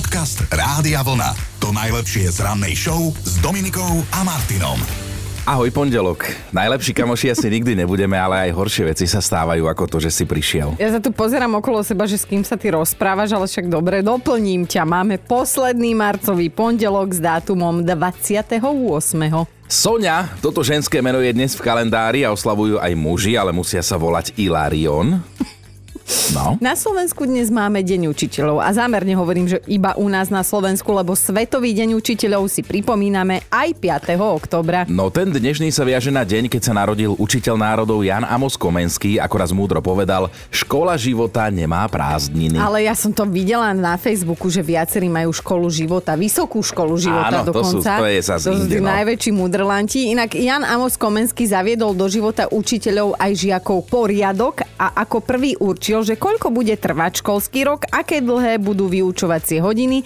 Podcast 0.00 0.48
Rádia 0.48 1.04
Vlna. 1.04 1.36
To 1.60 1.76
najlepšie 1.76 2.32
z 2.32 2.40
rannej 2.40 2.72
show 2.72 3.12
s 3.20 3.36
Dominikou 3.44 4.00
a 4.16 4.24
Martinom. 4.24 4.80
Ahoj 5.44 5.68
pondelok. 5.68 6.24
Najlepší 6.56 6.96
kamoši 6.96 7.28
asi 7.28 7.52
nikdy 7.52 7.76
nebudeme, 7.76 8.16
ale 8.16 8.48
aj 8.48 8.56
horšie 8.56 8.88
veci 8.88 9.04
sa 9.04 9.20
stávajú 9.20 9.68
ako 9.68 9.84
to, 9.92 9.96
že 10.00 10.08
si 10.08 10.24
prišiel. 10.24 10.72
Ja 10.80 10.88
sa 10.88 11.04
tu 11.04 11.12
pozerám 11.12 11.52
okolo 11.60 11.84
seba, 11.84 12.08
že 12.08 12.16
s 12.16 12.24
kým 12.24 12.40
sa 12.40 12.56
ty 12.56 12.72
rozprávaš, 12.72 13.36
ale 13.36 13.44
však 13.44 13.68
dobre, 13.68 14.00
doplním 14.00 14.64
ťa. 14.64 14.88
Máme 14.88 15.20
posledný 15.20 15.92
marcový 15.92 16.48
pondelok 16.48 17.12
s 17.12 17.20
dátumom 17.20 17.84
28. 17.84 18.56
Sonia, 19.68 20.32
toto 20.40 20.64
ženské 20.64 21.04
meno 21.04 21.20
je 21.20 21.36
dnes 21.36 21.52
v 21.52 21.60
kalendári 21.60 22.24
a 22.24 22.32
oslavujú 22.32 22.80
aj 22.80 22.96
muži, 22.96 23.36
ale 23.36 23.52
musia 23.52 23.84
sa 23.84 24.00
volať 24.00 24.32
Ilarion. 24.40 25.20
No. 26.34 26.58
Na 26.58 26.74
Slovensku 26.74 27.22
dnes 27.22 27.54
máme 27.54 27.86
Deň 27.86 28.10
učiteľov 28.10 28.58
a 28.58 28.74
zámerne 28.74 29.14
hovorím, 29.14 29.46
že 29.46 29.62
iba 29.70 29.94
u 29.94 30.10
nás 30.10 30.26
na 30.26 30.42
Slovensku, 30.42 30.90
lebo 30.90 31.14
Svetový 31.14 31.70
deň 31.70 31.94
učiteľov 31.94 32.50
si 32.50 32.66
pripomíname 32.66 33.46
aj 33.46 33.78
5. 33.78 34.18
oktobra. 34.18 34.90
No 34.90 35.14
ten 35.14 35.30
dnešný 35.30 35.70
sa 35.70 35.86
viaže 35.86 36.10
na 36.10 36.26
deň, 36.26 36.50
keď 36.50 36.62
sa 36.66 36.74
narodil 36.74 37.14
učiteľ 37.14 37.54
národov 37.54 38.02
Jan 38.02 38.26
Amos 38.26 38.58
Komenský, 38.58 39.22
ako 39.22 39.34
raz 39.38 39.54
múdro 39.54 39.78
povedal, 39.78 40.34
škola 40.50 40.98
života 40.98 41.46
nemá 41.46 41.86
prázdniny. 41.86 42.58
Ale 42.58 42.90
ja 42.90 42.98
som 42.98 43.14
to 43.14 43.22
videla 43.22 43.70
na 43.70 43.94
Facebooku, 43.94 44.50
že 44.50 44.66
viacerí 44.66 45.06
majú 45.06 45.30
školu 45.30 45.70
života, 45.70 46.18
vysokú 46.18 46.58
školu 46.58 46.98
života 46.98 47.46
Áno, 47.46 47.54
to 47.54 47.62
sú- 47.62 47.78
dokonca. 47.78 48.02
to 48.02 48.06
je 48.10 48.18
zas 48.18 48.42
to 48.42 48.50
inde, 48.50 48.82
no. 48.82 48.90
najväčší 48.90 49.30
mudrlanti. 49.30 50.10
Inak 50.10 50.34
Jan 50.34 50.66
Amos 50.66 50.98
Komenský 50.98 51.46
zaviedol 51.46 51.94
do 51.94 52.10
života 52.10 52.50
učiteľov 52.50 53.14
aj 53.14 53.30
žiakov 53.38 53.86
poriadok 53.86 54.66
a 54.74 55.06
ako 55.06 55.22
prvý 55.22 55.54
určil, 55.54 55.99
že 56.02 56.20
koľko 56.20 56.52
bude 56.52 56.74
trvať 56.76 57.24
školský 57.24 57.66
rok, 57.66 57.86
aké 57.90 58.20
dlhé 58.20 58.60
budú 58.60 58.90
vyučovacie 58.90 59.62
hodiny. 59.62 60.04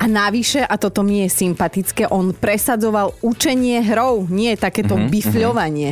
A 0.00 0.08
navyše, 0.08 0.64
a 0.64 0.80
toto 0.80 1.04
mi 1.04 1.24
je 1.24 1.28
sympatické, 1.28 2.08
on 2.08 2.32
presadzoval 2.32 3.12
učenie 3.20 3.84
hrou, 3.84 4.24
nie 4.32 4.56
takéto 4.56 4.96
Mhm, 4.96 5.02
mm-hmm, 5.04 5.12
bifľovanie. 5.12 5.90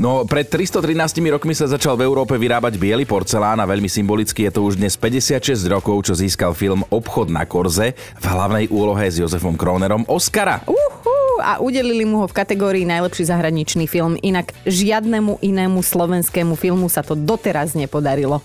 No, 0.00 0.24
pred 0.24 0.48
313 0.48 1.20
rokmi 1.28 1.52
sa 1.52 1.68
začal 1.68 1.94
v 1.98 2.08
Európe 2.08 2.34
vyrábať 2.40 2.80
biely 2.80 3.04
porcelán 3.04 3.60
a 3.60 3.68
veľmi 3.68 3.86
symbolicky 3.86 4.48
je 4.48 4.52
to 4.56 4.60
už 4.64 4.80
dnes 4.80 4.96
56 4.96 5.60
rokov, 5.68 6.08
čo 6.08 6.16
získal 6.16 6.56
film 6.56 6.80
Obchod 6.88 7.28
na 7.28 7.44
Korze 7.44 7.92
v 8.18 8.24
hlavnej 8.24 8.66
úlohe 8.72 9.04
s 9.04 9.20
Jozefom 9.20 9.54
Kronerom 9.54 10.08
Oscara. 10.08 10.64
Uhú, 10.64 11.09
a 11.40 11.58
udelili 11.58 12.04
mu 12.04 12.22
ho 12.22 12.26
v 12.28 12.36
kategórii 12.36 12.84
najlepší 12.86 13.26
zahraničný 13.26 13.88
film. 13.88 14.14
Inak 14.20 14.52
žiadnemu 14.68 15.40
inému 15.42 15.80
slovenskému 15.82 16.54
filmu 16.54 16.86
sa 16.86 17.02
to 17.02 17.18
doteraz 17.18 17.74
nepodarilo. 17.74 18.44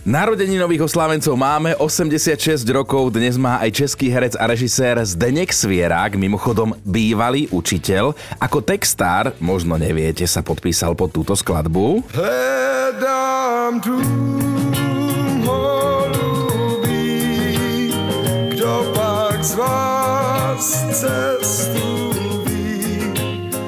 Narodeninových 0.00 0.88
oslávencov 0.88 1.36
máme 1.36 1.76
86 1.76 2.64
rokov, 2.72 3.12
dnes 3.12 3.36
má 3.36 3.60
aj 3.60 3.84
český 3.84 4.08
herec 4.08 4.32
a 4.32 4.48
režisér 4.48 4.96
Zdeněk 5.04 5.52
Svierák, 5.52 6.16
mimochodom 6.16 6.72
bývalý 6.88 7.52
učiteľ. 7.52 8.16
Ako 8.40 8.64
textár, 8.64 9.36
možno 9.44 9.76
neviete, 9.76 10.24
sa 10.24 10.40
podpísal 10.40 10.96
pod 10.96 11.12
túto 11.12 11.36
skladbu. 11.36 12.00
Hledám 12.16 13.76
tu 13.84 14.00
holubí, 15.44 17.12
kdo 18.56 18.72
pak 18.96 19.36
z 19.44 19.52
vás 19.60 20.64
cestu. 20.96 21.99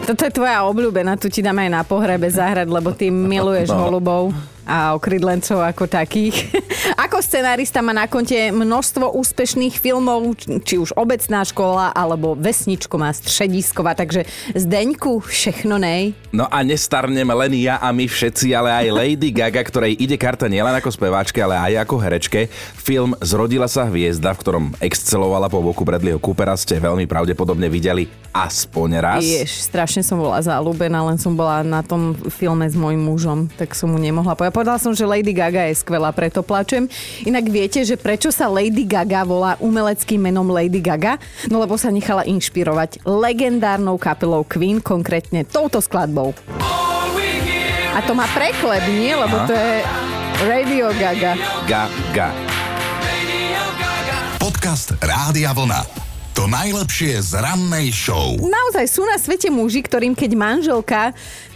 Toto 0.03 0.21
je 0.21 0.33
tvoja 0.33 0.67
obľúbená, 0.67 1.15
tu 1.15 1.27
ti 1.27 1.39
dáme 1.39 1.63
aj 1.63 1.73
na 1.73 1.83
pohrebe 1.83 2.27
zahrať, 2.27 2.67
lebo 2.67 2.91
ty 2.91 3.07
miluješ 3.07 3.71
No. 3.71 3.87
holubov 3.87 4.35
a 4.63 4.95
okrydlencov 4.95 5.59
ako 5.59 5.91
takých. 5.91 6.55
ako 7.05 7.19
scenárista 7.19 7.83
má 7.83 7.91
na 7.91 8.07
konte 8.07 8.55
množstvo 8.55 9.11
úspešných 9.19 9.75
filmov, 9.75 10.39
či 10.63 10.79
už 10.79 10.95
obecná 10.95 11.43
škola, 11.43 11.91
alebo 11.91 12.39
vesničko 12.39 12.95
má 12.95 13.11
stredisková, 13.11 13.99
takže 13.99 14.23
Zdeňku, 14.55 15.19
všechno 15.19 15.83
nej. 15.83 16.15
No 16.31 16.47
a 16.47 16.63
nestarnem 16.63 17.27
len 17.27 17.53
ja 17.59 17.83
a 17.83 17.91
my 17.91 18.07
všetci, 18.07 18.55
ale 18.55 18.71
aj 18.71 18.87
Lady 18.95 19.35
Gaga, 19.35 19.67
ktorej 19.67 19.99
ide 19.99 20.15
karta 20.15 20.47
nielen 20.47 20.73
ako 20.79 20.95
speváčke, 20.95 21.43
ale 21.43 21.59
aj 21.59 21.85
ako 21.85 21.95
herečke. 21.99 22.47
Film 22.79 23.19
Zrodila 23.21 23.67
sa 23.67 23.85
hviezda, 23.91 24.33
v 24.33 24.41
ktorom 24.41 24.65
excelovala 24.79 25.51
po 25.51 25.61
boku 25.61 25.83
Bradleyho 25.83 26.23
Coopera, 26.23 26.55
ste 26.55 26.79
veľmi 26.79 27.05
pravdepodobne 27.11 27.67
videli 27.67 28.09
aspoň 28.33 28.89
raz. 29.03 29.21
Jež, 29.21 29.69
strašne 29.69 30.01
som 30.01 30.17
bola 30.17 30.41
zalúbená, 30.41 31.05
len 31.05 31.21
som 31.21 31.37
bola 31.37 31.61
na 31.61 31.85
tom 31.85 32.17
filme 32.33 32.65
s 32.65 32.73
mojim 32.73 33.05
mužom, 33.05 33.53
tak 33.61 33.77
som 33.77 33.93
mu 33.93 34.01
nemohla 34.01 34.33
povedať. 34.33 34.52
Povedala 34.53 34.77
som, 34.77 34.93
že 34.93 35.09
Lady 35.09 35.33
Gaga 35.33 35.65
je 35.73 35.81
skvelá, 35.81 36.13
preto 36.13 36.45
plačem. 36.45 36.85
Inak 37.25 37.49
viete, 37.49 37.81
že 37.89 37.97
prečo 37.97 38.29
sa 38.29 38.53
Lady 38.53 38.85
Gaga 38.85 39.25
volá 39.25 39.57
umeleckým 39.65 40.21
menom 40.21 40.45
Lady 40.53 40.85
Gaga? 40.85 41.17
No 41.49 41.57
lebo 41.57 41.81
sa 41.81 41.89
nechala 41.89 42.29
inšpirovať 42.29 43.01
legendárnou 43.09 43.97
kapelou 43.97 44.45
Queen, 44.45 44.85
konkrétne 44.85 45.49
touto 45.49 45.81
skladbou. 45.81 46.37
A 47.97 47.99
to 48.05 48.13
má 48.13 48.29
preklep, 48.37 48.85
nie? 48.93 49.17
Lebo 49.17 49.41
to 49.49 49.57
je 49.57 49.81
Radio 50.45 50.93
Gaga. 51.01 51.33
Gaga. 51.65 52.29
Podcast 54.37 54.93
Rádia 55.01 55.57
Vlna. 55.57 55.81
To 56.33 56.49
najlepšie 56.49 57.21
z 57.21 57.41
rannej 57.41 57.93
show. 57.93 58.37
Naozaj 58.41 58.85
sú 58.89 59.05
na 59.05 59.21
svete 59.21 59.53
muži, 59.53 59.85
ktorým 59.85 60.17
keď 60.17 60.33
manželka 60.33 61.13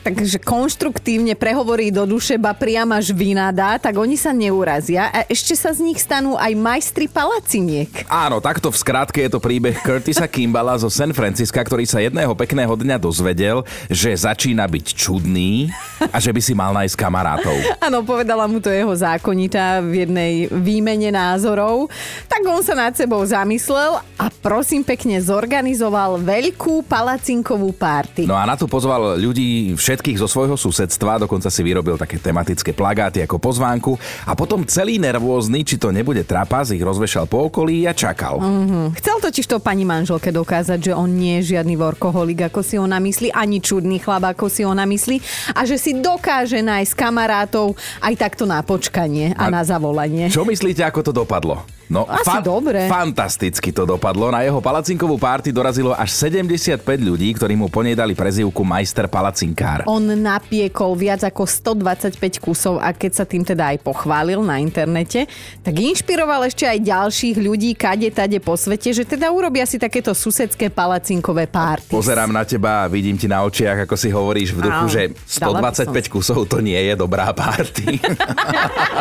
takže 0.07 0.39
konštruktívne 0.39 1.35
prehovorí 1.35 1.91
do 1.91 2.07
duše, 2.07 2.39
ba 2.39 2.55
priam 2.55 2.95
až 2.95 3.11
vynadá, 3.11 3.75
tak 3.83 3.99
oni 3.99 4.15
sa 4.15 4.31
neurazia 4.31 5.11
a 5.11 5.27
ešte 5.27 5.59
sa 5.59 5.75
z 5.75 5.83
nich 5.83 5.99
stanú 5.99 6.39
aj 6.39 6.55
majstri 6.55 7.11
palaciniek. 7.11 8.07
Áno, 8.07 8.39
takto 8.39 8.71
v 8.71 8.79
skratke 8.79 9.27
je 9.27 9.35
to 9.35 9.43
príbeh 9.43 9.75
Curtisa 9.83 10.31
Kimbala 10.31 10.79
zo 10.79 10.87
San 10.87 11.11
Francisca, 11.11 11.59
ktorý 11.59 11.83
sa 11.91 11.99
jedného 11.99 12.31
pekného 12.39 12.71
dňa 12.71 13.03
dozvedel, 13.03 13.67
že 13.91 14.15
začína 14.15 14.71
byť 14.71 14.87
čudný 14.95 15.75
a 16.15 16.23
že 16.23 16.31
by 16.31 16.39
si 16.39 16.55
mal 16.55 16.71
nájsť 16.71 16.95
kamarátov. 16.95 17.57
Áno, 17.83 18.07
povedala 18.07 18.47
mu 18.47 18.63
to 18.63 18.71
jeho 18.71 18.95
zákonita 18.95 19.83
v 19.83 20.07
jednej 20.07 20.47
výmene 20.55 21.11
názorov. 21.11 21.91
Tak 22.31 22.47
on 22.47 22.63
sa 22.63 22.79
nad 22.79 22.95
sebou 22.95 23.27
zamyslel 23.27 23.99
a 24.23 24.31
prosím 24.31 24.87
pekne 24.87 25.19
zorganizoval 25.19 26.23
veľkú 26.23 26.87
palacinkovú 26.87 27.75
párty. 27.75 28.23
No 28.23 28.39
a 28.39 28.47
na 28.47 28.55
to 28.55 28.71
pozval 28.71 29.19
ľudí 29.19 29.75
všetkých 29.75 29.96
zo 30.17 30.29
svojho 30.29 30.59
susedstva, 30.59 31.23
dokonca 31.23 31.49
si 31.49 31.63
vyrobil 31.63 31.97
také 31.97 32.21
tematické 32.21 32.75
plagáty 32.75 33.23
ako 33.23 33.39
pozvánku 33.39 33.97
a 34.27 34.33
potom 34.35 34.67
celý 34.67 35.01
nervózny, 35.01 35.63
či 35.63 35.77
to 35.81 35.95
nebude 35.95 36.25
trapas, 36.27 36.75
ich 36.75 36.83
rozvešal 36.83 37.31
po 37.31 37.47
okolí 37.49 37.87
a 37.87 37.93
čakal. 37.97 38.41
Hm. 38.43 38.97
Chcel 38.99 39.17
totiž 39.23 39.47
to 39.47 39.59
pani 39.63 39.87
manželke 39.87 40.35
dokázať, 40.35 40.91
že 40.91 40.93
on 40.93 41.13
nie 41.13 41.41
je 41.41 41.57
žiadny 41.57 41.79
workoholik, 41.79 42.49
ako 42.49 42.61
si 42.65 42.77
ona 42.81 42.99
myslí, 42.99 43.31
ani 43.31 43.63
čudný 43.63 44.03
chlap, 44.03 44.35
ako 44.35 44.51
si 44.51 44.67
ona 44.67 44.89
myslí 44.89 45.17
a 45.55 45.63
že 45.69 45.77
si 45.79 45.95
dokáže 45.97 46.61
nájsť 46.61 46.93
kamarátov 46.97 47.79
aj 48.03 48.15
takto 48.19 48.45
na 48.49 48.61
počkanie 48.65 49.37
a, 49.37 49.47
A 49.47 49.53
na 49.53 49.63
zavolanie. 49.63 50.27
Čo 50.33 50.43
myslíte, 50.49 50.83
ako 50.83 51.01
to 51.07 51.13
dopadlo? 51.13 51.76
No, 51.87 52.03
Asi 52.11 52.43
dobre. 52.43 52.91
Fantasticky 52.91 53.71
to 53.71 53.87
dopadlo. 53.87 54.35
Na 54.35 54.43
jeho 54.43 54.59
palacinkovú 54.59 55.15
párty 55.23 55.55
dorazilo 55.55 55.95
až 55.95 56.11
75 56.11 56.83
ľudí, 56.99 57.31
ktorí 57.39 57.55
mu 57.55 57.71
po 57.71 57.87
nej 57.87 57.95
dali 57.95 58.19
prezývku 58.19 58.67
majster 58.67 59.07
palacinkár. 59.07 59.87
On 59.87 60.03
napiekol 60.03 60.99
viac 60.99 61.23
ako 61.23 61.47
125 61.47 62.43
kusov 62.43 62.83
a 62.83 62.91
keď 62.91 63.23
sa 63.23 63.25
tým 63.25 63.47
teda 63.47 63.71
aj 63.71 63.87
pochválil 63.87 64.43
na 64.43 64.59
internete, 64.59 65.31
tak 65.63 65.75
inšpiroval 65.79 66.51
ešte 66.51 66.67
aj 66.67 66.79
ďalších 66.83 67.37
ľudí 67.39 67.79
kade 67.79 68.11
tade 68.11 68.43
po 68.43 68.59
svete, 68.59 68.91
že 68.91 69.07
teda 69.07 69.31
urobia 69.31 69.63
si 69.63 69.79
takéto 69.79 70.11
susedské 70.11 70.67
palacinkové 70.75 71.47
párty. 71.47 71.95
Pozerám 71.95 72.35
na 72.35 72.43
teba 72.43 72.83
a 72.83 72.91
vidím 72.91 73.15
ti 73.15 73.31
na 73.31 73.47
očiach, 73.47 73.87
ako 73.87 73.95
si 73.95 74.11
hovoríš 74.11 74.59
v 74.59 74.67
duchu, 74.67 74.85
Áno, 74.87 74.91
že 74.91 75.15
dala 75.39 75.63
by 75.63 75.71
125 75.87 76.11
kusov 76.11 76.51
to 76.51 76.59
nie 76.59 76.79
je 76.79 76.99
dobrá 76.99 77.31
párty. 77.31 78.03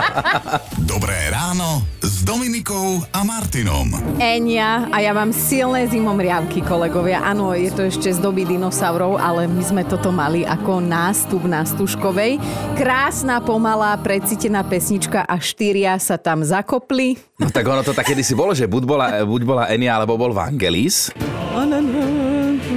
Dobré 0.93 1.33
ráno 1.33 1.81
s 2.03 2.21
Dominikou 2.21 2.74
a 3.13 3.21
Martinom. 3.23 3.87
Enia 4.19 4.91
a 4.91 4.99
ja 4.99 5.15
mám 5.15 5.31
silné 5.31 5.87
zimomriavky, 5.87 6.59
kolegovia. 6.59 7.23
Áno, 7.23 7.55
je 7.55 7.71
to 7.71 7.87
ešte 7.87 8.11
z 8.11 8.19
doby 8.19 8.43
dinosaurov, 8.43 9.15
ale 9.15 9.47
my 9.47 9.63
sme 9.63 9.83
toto 9.87 10.11
mali 10.11 10.43
ako 10.43 10.83
nástup 10.83 11.47
na 11.47 11.63
Stužkovej. 11.63 12.35
Krásna, 12.75 13.39
pomalá, 13.39 13.95
precítená 14.01 14.65
pesnička 14.67 15.23
a 15.23 15.39
štyria 15.39 15.95
sa 16.01 16.19
tam 16.19 16.43
zakopli. 16.43 17.15
No 17.39 17.47
tak 17.47 17.63
ono 17.63 17.79
to 17.83 17.95
tak 17.95 18.11
kedysi 18.11 18.35
bolo, 18.35 18.51
že 18.51 18.67
buď 18.67 18.83
bola, 18.83 19.07
buď 19.23 19.41
bola 19.47 19.63
Enia, 19.71 19.95
alebo 19.95 20.19
bol 20.19 20.35
Vangelis. 20.35 21.15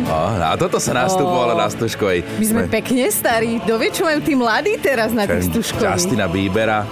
A 0.08 0.56
toto 0.56 0.81
sa 0.81 0.96
nastupovalo 0.96 1.52
na 1.52 1.69
Stužkovej. 1.69 2.25
My 2.40 2.44
sme 2.46 2.62
pekne 2.66 3.12
starí. 3.12 3.60
Dovie, 3.60 3.93
čo 3.93 4.08
majú 4.08 4.25
tí 4.25 4.32
mladí 4.32 4.81
teraz 4.81 5.12
na 5.12 5.28
tých 5.28 5.52
stužkových. 5.52 6.00
Justina 6.00 6.25
Biebera. 6.25 6.88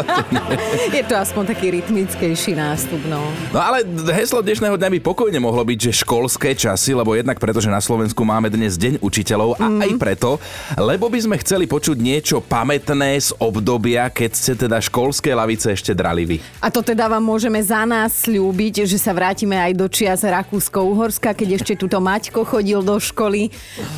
Je 0.96 1.04
to 1.04 1.14
aspoň 1.14 1.52
taký 1.52 1.66
rytmickejší 1.74 2.56
nástup, 2.56 3.00
no. 3.04 3.20
No 3.50 3.60
ale 3.60 3.84
heslo 4.10 4.40
dnešného 4.40 4.74
dňa 4.74 4.88
by 4.90 5.00
pokojne 5.02 5.36
mohlo 5.36 5.60
byť, 5.62 5.78
že 5.82 6.00
školské 6.00 6.56
časy, 6.56 6.96
lebo 6.96 7.12
jednak 7.12 7.36
preto, 7.36 7.60
že 7.60 7.68
na 7.68 7.80
Slovensku 7.80 8.24
máme 8.24 8.48
dnes 8.48 8.80
Deň 8.80 9.04
učiteľov 9.04 9.60
a 9.60 9.66
Mhm. 9.68 9.80
aj 9.80 9.92
preto, 9.96 10.30
lebo 10.76 11.08
by 11.08 11.20
sme 11.20 11.36
chceli 11.40 11.64
počuť 11.66 11.96
niečo 11.98 12.40
pamätné 12.40 13.20
z 13.20 13.36
obdobia, 13.36 14.08
keď 14.08 14.30
ste 14.32 14.52
teda 14.54 14.80
školské 14.80 15.32
lavice 15.32 15.72
ešte 15.72 15.92
drali 15.92 16.24
vy. 16.24 16.36
A 16.60 16.72
to 16.72 16.80
teda 16.80 17.04
vám 17.06 17.22
môžeme 17.22 17.60
za 17.60 17.84
nás 17.84 18.24
slúbiť, 18.24 18.88
že 18.88 18.96
sa 18.96 19.12
vrátime 19.12 19.56
aj 19.56 19.72
do 19.74 19.86
čias 19.86 20.22
Rakúsko-Uhorska, 20.22 21.34
keď 21.34 21.60
ešte 21.60 21.74
tuto 21.76 21.98
Maťko 22.14 22.46
chodil 22.46 22.78
do 22.78 22.94
školy, 23.02 23.50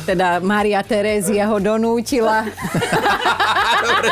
teda 0.09 0.41
Maria 0.41 0.81
Terézia 0.81 1.45
ho 1.45 1.61
donútila. 1.61 2.49
Dobre, 3.85 4.09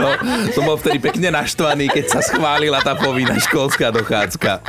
no, 0.00 0.08
som 0.56 0.64
bol 0.64 0.80
vtedy 0.80 0.96
pekne 1.04 1.28
naštvaný, 1.36 1.92
keď 1.92 2.16
sa 2.16 2.20
schválila 2.24 2.80
tá 2.80 2.96
povinná 2.96 3.36
školská 3.36 3.92
dochádzka. 3.92 4.64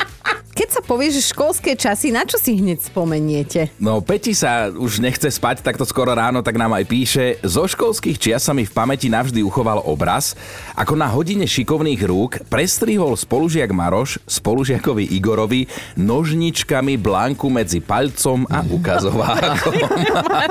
Keď 0.57 0.69
sa 0.73 0.81
povie, 0.81 1.13
že 1.13 1.21
školské 1.21 1.77
časy, 1.77 2.09
na 2.09 2.25
čo 2.25 2.41
si 2.41 2.57
hneď 2.57 2.81
spomeniete? 2.81 3.69
No, 3.77 4.01
Peti 4.01 4.33
sa 4.33 4.73
už 4.73 4.97
nechce 4.97 5.29
spať 5.29 5.61
takto 5.61 5.85
skoro 5.85 6.17
ráno, 6.17 6.41
tak 6.41 6.57
nám 6.57 6.73
aj 6.73 6.81
píše, 6.83 7.37
zo 7.45 7.69
školských 7.69 8.17
čias 8.17 8.41
sa 8.41 8.57
mi 8.57 8.65
v 8.65 8.73
pamäti 8.73 9.05
navždy 9.05 9.45
uchoval 9.45 9.85
obraz, 9.85 10.33
ako 10.73 10.97
na 10.97 11.05
hodine 11.05 11.45
šikovných 11.45 12.01
rúk 12.01 12.41
prestrihol 12.49 13.13
spolužiak 13.13 13.69
Maroš 13.69 14.17
spolužiakovi 14.25 15.13
Igorovi 15.13 15.69
nožničkami 15.93 16.97
blanku 16.97 17.53
medzi 17.53 17.77
palcom 17.77 18.49
a 18.49 18.65
ukazovákom. 18.81 19.77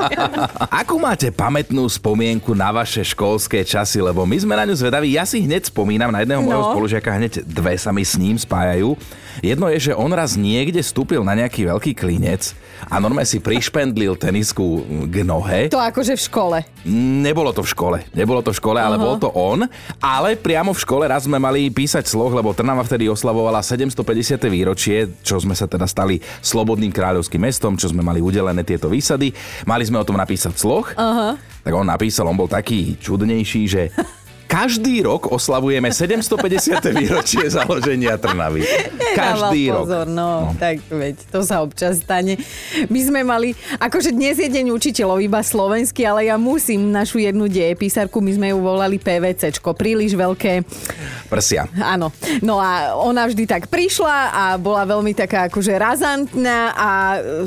Akú 0.81 1.03
máte 1.03 1.35
pamätnú 1.35 1.83
spomienku 1.85 2.55
na 2.55 2.71
vaše 2.71 3.03
školské 3.03 3.67
časy? 3.67 3.99
Lebo 3.99 4.23
my 4.23 4.39
sme 4.39 4.55
na 4.55 4.63
ňu 4.63 4.79
zvedaví. 4.79 5.11
Ja 5.11 5.27
si 5.27 5.43
hneď 5.43 5.67
spomínam 5.67 6.15
na 6.15 6.23
jedného 6.23 6.39
môjho 6.39 6.63
No. 6.63 6.71
spolužiaka, 6.73 7.11
hneď 7.13 7.43
dve 7.43 7.75
sa 7.75 7.91
mi 7.91 8.01
s 8.01 8.15
ním 8.15 8.39
spájajú. 8.39 8.95
Jedno 9.39 9.69
je, 9.69 9.91
že 9.91 9.96
on 9.97 10.13
raz 10.13 10.37
niekde 10.37 10.79
stúpil 10.85 11.25
na 11.25 11.33
nejaký 11.33 11.67
veľký 11.67 11.93
klinec 11.97 12.53
a 12.87 13.01
normálne 13.01 13.27
si 13.27 13.41
prišpendlil 13.41 14.21
tenisku 14.21 14.85
k 15.09 15.25
nohe. 15.25 15.73
To 15.73 15.81
akože 15.81 16.15
v 16.15 16.23
škole. 16.23 16.59
Nebolo 17.25 17.51
to 17.57 17.65
v 17.65 17.73
škole, 17.73 17.99
nebolo 18.13 18.45
to 18.45 18.53
v 18.53 18.59
škole, 18.61 18.79
ale 18.79 19.01
bol 19.01 19.17
to 19.17 19.33
on. 19.33 19.65
Ale 19.99 20.37
priamo 20.37 20.77
v 20.77 20.81
škole 20.85 21.09
raz 21.09 21.25
sme 21.25 21.41
mali 21.41 21.73
písať 21.73 22.05
sloh, 22.05 22.31
lebo 22.31 22.53
Trnava 22.53 22.85
vtedy 22.85 23.09
oslavovala 23.09 23.65
750. 23.65 24.37
výročie, 24.47 25.09
čo 25.25 25.41
sme 25.41 25.57
sa 25.57 25.65
teda 25.65 25.89
stali 25.89 26.21
slobodným 26.45 26.93
kráľovským 26.93 27.41
mestom, 27.41 27.75
čo 27.75 27.91
sme 27.91 28.05
mali 28.05 28.21
udelené 28.21 28.63
tieto 28.63 28.93
výsady. 28.93 29.33
Mali 29.65 29.83
sme 29.89 29.99
o 29.99 30.07
tom 30.07 30.21
napísať 30.21 30.55
sloh. 30.55 30.87
Aha. 30.95 31.41
Tak 31.65 31.73
on 31.73 31.89
napísal, 31.89 32.29
on 32.29 32.39
bol 32.39 32.47
taký 32.47 32.95
čudnejší, 33.01 33.63
že 33.67 33.83
každý 34.47 35.03
rok 35.03 35.29
oslavujeme 35.35 35.91
750. 35.91 36.81
výročie 36.95 37.45
založenia 37.51 38.15
Trnavy. 38.17 38.63
Každý 39.13 39.75
rok. 39.75 39.85
pozor, 39.85 40.07
no, 40.07 40.55
tak 40.57 40.81
veď, 40.87 41.19
to 41.29 41.43
sa 41.43 41.61
občas 41.61 42.01
stane. 42.01 42.39
My 42.89 43.01
sme 43.03 43.21
mali, 43.27 43.53
akože 43.83 44.15
dnes 44.15 44.39
je 44.39 44.49
deň 44.49 44.73
učiteľov 44.73 45.19
iba 45.21 45.43
slovenský, 45.43 46.07
ale 46.07 46.31
ja 46.31 46.39
musím 46.39 46.95
našu 46.95 47.19
jednu 47.19 47.51
dejepísarku, 47.51 48.23
my 48.23 48.33
sme 48.39 48.47
ju 48.55 48.59
volali 48.63 48.97
PVCčko, 49.03 49.75
príliš 49.75 50.15
veľké 50.15 50.63
Prsia. 51.27 51.67
Áno. 51.83 52.15
No 52.41 52.63
a 52.63 52.95
ona 52.95 53.27
vždy 53.27 53.45
tak 53.51 53.67
prišla 53.67 54.17
a 54.31 54.45
bola 54.57 54.87
veľmi 54.87 55.11
taká 55.11 55.51
akože 55.51 55.75
razantná 55.75 56.71
a 56.73 56.91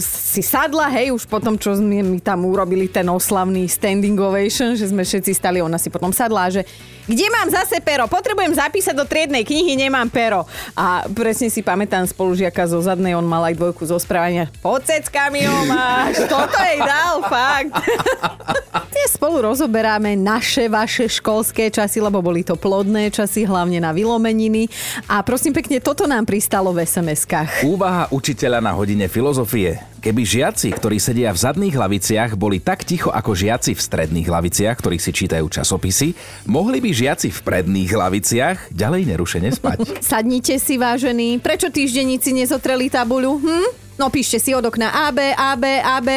si 0.04 0.44
sadla, 0.44 0.92
hej, 0.92 1.16
už 1.16 1.24
potom, 1.31 1.56
čo 1.56 1.80
sme 1.80 2.04
mi 2.04 2.19
tam 2.19 2.44
urobili 2.44 2.92
ten 2.92 3.07
oslavný 3.07 3.66
standing 3.72 4.19
ovation, 4.19 4.75
že 4.75 4.92
sme 4.92 5.07
všetci 5.07 5.31
stali, 5.31 5.63
ona 5.63 5.80
si 5.80 5.88
potom 5.88 6.12
sadla, 6.12 6.52
že 6.52 6.68
kde 7.10 7.26
mám 7.34 7.50
zase 7.50 7.82
pero? 7.82 8.06
Potrebujem 8.06 8.54
zapísať 8.54 8.94
do 8.94 9.04
triednej 9.10 9.42
knihy, 9.42 9.74
nemám 9.74 10.06
pero. 10.14 10.46
A 10.78 11.10
presne 11.10 11.50
si 11.50 11.66
pamätám 11.66 12.06
spolužiaka 12.06 12.70
zo 12.70 12.78
zadnej, 12.86 13.18
on 13.18 13.26
mal 13.26 13.42
aj 13.50 13.58
dvojku 13.58 13.82
zo 13.90 13.98
správania. 13.98 14.46
Pod 14.62 14.86
ceckami 14.86 15.42
ho 15.50 15.66
máš, 15.66 16.22
toto 16.30 16.58
jej 16.62 16.78
dal, 16.78 17.26
fakt. 17.26 17.74
Dnes 18.90 19.14
spolu 19.14 19.46
rozoberáme 19.46 20.18
naše, 20.18 20.66
vaše 20.66 21.06
školské 21.06 21.70
časy, 21.70 22.02
lebo 22.02 22.26
boli 22.26 22.42
to 22.42 22.58
plodné 22.58 23.14
časy, 23.14 23.46
hlavne 23.46 23.78
na 23.78 23.94
vylomeniny. 23.94 24.66
A 25.06 25.22
prosím 25.22 25.54
pekne, 25.54 25.78
toto 25.78 26.10
nám 26.10 26.26
pristalo 26.26 26.74
v 26.74 26.90
SMS-kách. 26.90 27.70
Úvaha 27.70 28.10
učiteľa 28.10 28.58
na 28.66 28.74
hodine 28.74 29.06
filozofie. 29.06 29.78
Keby 30.02 30.26
žiaci, 30.26 30.74
ktorí 30.74 30.98
sedia 30.98 31.30
v 31.30 31.38
zadných 31.38 31.78
laviciach, 31.78 32.34
boli 32.34 32.58
tak 32.58 32.82
ticho 32.82 33.14
ako 33.14 33.38
žiaci 33.38 33.78
v 33.78 33.82
stredných 33.86 34.26
laviciach, 34.26 34.82
ktorí 34.82 34.98
si 34.98 35.14
čítajú 35.14 35.46
časopisy, 35.46 36.18
mohli 36.50 36.82
by 36.82 36.90
žiaci 36.90 37.30
v 37.30 37.40
predných 37.46 37.94
laviciach 37.94 38.74
ďalej 38.74 39.06
nerušene 39.06 39.54
spať. 39.54 39.78
Sadnite 40.10 40.58
si, 40.58 40.82
vážení. 40.82 41.38
Prečo 41.38 41.70
týždenníci 41.70 42.34
nezotreli 42.34 42.90
tabuľu? 42.90 43.38
Hm? 43.38 43.66
No 44.02 44.10
píšte 44.10 44.42
si 44.42 44.58
od 44.58 44.66
okna 44.66 45.12
AB, 45.12 45.38
AB, 45.38 45.64
AB. 45.84 46.10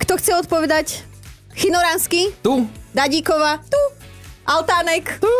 Kto 0.00 0.18
chce 0.18 0.34
odpovedať? 0.40 1.09
Chinoránsky? 1.60 2.32
Tu 2.40 2.64
Dadíkova? 2.96 3.60
Tu. 3.68 3.82
Altánek? 4.48 5.20
Tu. 5.20 5.34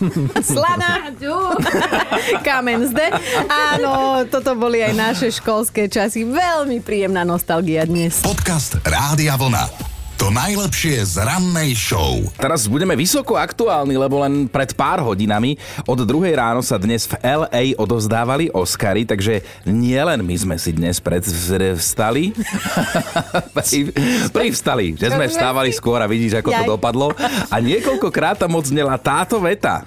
Slana? 0.56 1.12
Tu. 1.20 1.36
Kamen 2.48 2.88
zde. 2.88 3.12
Áno, 3.44 4.24
toto 4.24 4.56
boli 4.56 4.80
aj 4.80 4.96
naše 4.96 5.28
školské 5.28 5.92
časy. 5.92 6.24
Veľmi 6.24 6.80
príjemná 6.80 7.28
nostalgia 7.28 7.84
dnes. 7.84 8.24
Podcast 8.24 8.80
Rádia 8.88 9.36
Vlna. 9.36 9.95
To 10.16 10.32
najlepšie 10.32 11.04
z 11.04 11.20
rannej 11.20 11.76
show. 11.76 12.24
Teraz 12.40 12.64
budeme 12.72 12.96
vysoko 12.96 13.36
aktuálni, 13.36 14.00
lebo 14.00 14.24
len 14.24 14.48
pred 14.48 14.72
pár 14.72 15.04
hodinami 15.04 15.60
od 15.84 16.08
druhej 16.08 16.32
ráno 16.32 16.64
sa 16.64 16.80
dnes 16.80 17.04
v 17.04 17.20
LA 17.20 17.76
odovzdávali 17.76 18.48
Oscary, 18.48 19.04
takže 19.04 19.44
nielen 19.68 20.24
my 20.24 20.32
sme 20.40 20.56
si 20.56 20.72
dnes 20.72 21.04
predvstali, 21.04 22.32
pri- 23.60 23.92
privstali, 24.32 24.96
že 24.96 25.12
sme 25.12 25.28
vstávali 25.28 25.68
skôr 25.76 26.00
a 26.00 26.08
vidíš, 26.08 26.40
ako 26.40 26.48
to 26.48 26.64
dopadlo. 26.64 27.12
A 27.52 27.60
niekoľkokrát 27.60 28.40
tam 28.40 28.56
odznela 28.56 28.96
táto 28.96 29.36
veta. 29.36 29.84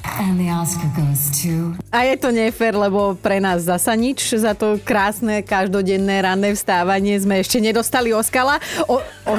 A 1.90 2.06
je 2.06 2.16
to 2.22 2.30
nefér, 2.30 2.78
lebo 2.78 3.18
pre 3.18 3.42
nás 3.42 3.66
zasa 3.66 3.98
nič 3.98 4.38
za 4.38 4.54
to 4.54 4.78
krásne 4.86 5.42
každodenné 5.42 6.22
ranné 6.22 6.54
vstávanie 6.54 7.18
sme 7.18 7.42
ešte 7.42 7.58
nedostali 7.58 8.14
Oskala. 8.14 8.62
O, 8.86 9.02
o, 9.02 9.34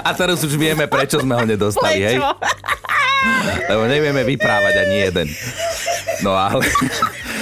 A 0.00 0.10
teraz 0.12 0.40
už 0.40 0.54
vieme, 0.54 0.84
prečo 0.84 1.18
sme 1.18 1.34
ho 1.34 1.44
nedostali, 1.44 2.00
hej? 2.00 2.18
Lebo 3.66 3.84
nevieme 3.84 4.24
vyprávať 4.24 4.74
ani 4.80 4.96
jeden. 5.02 5.26
No 6.20 6.32
ale... 6.32 6.64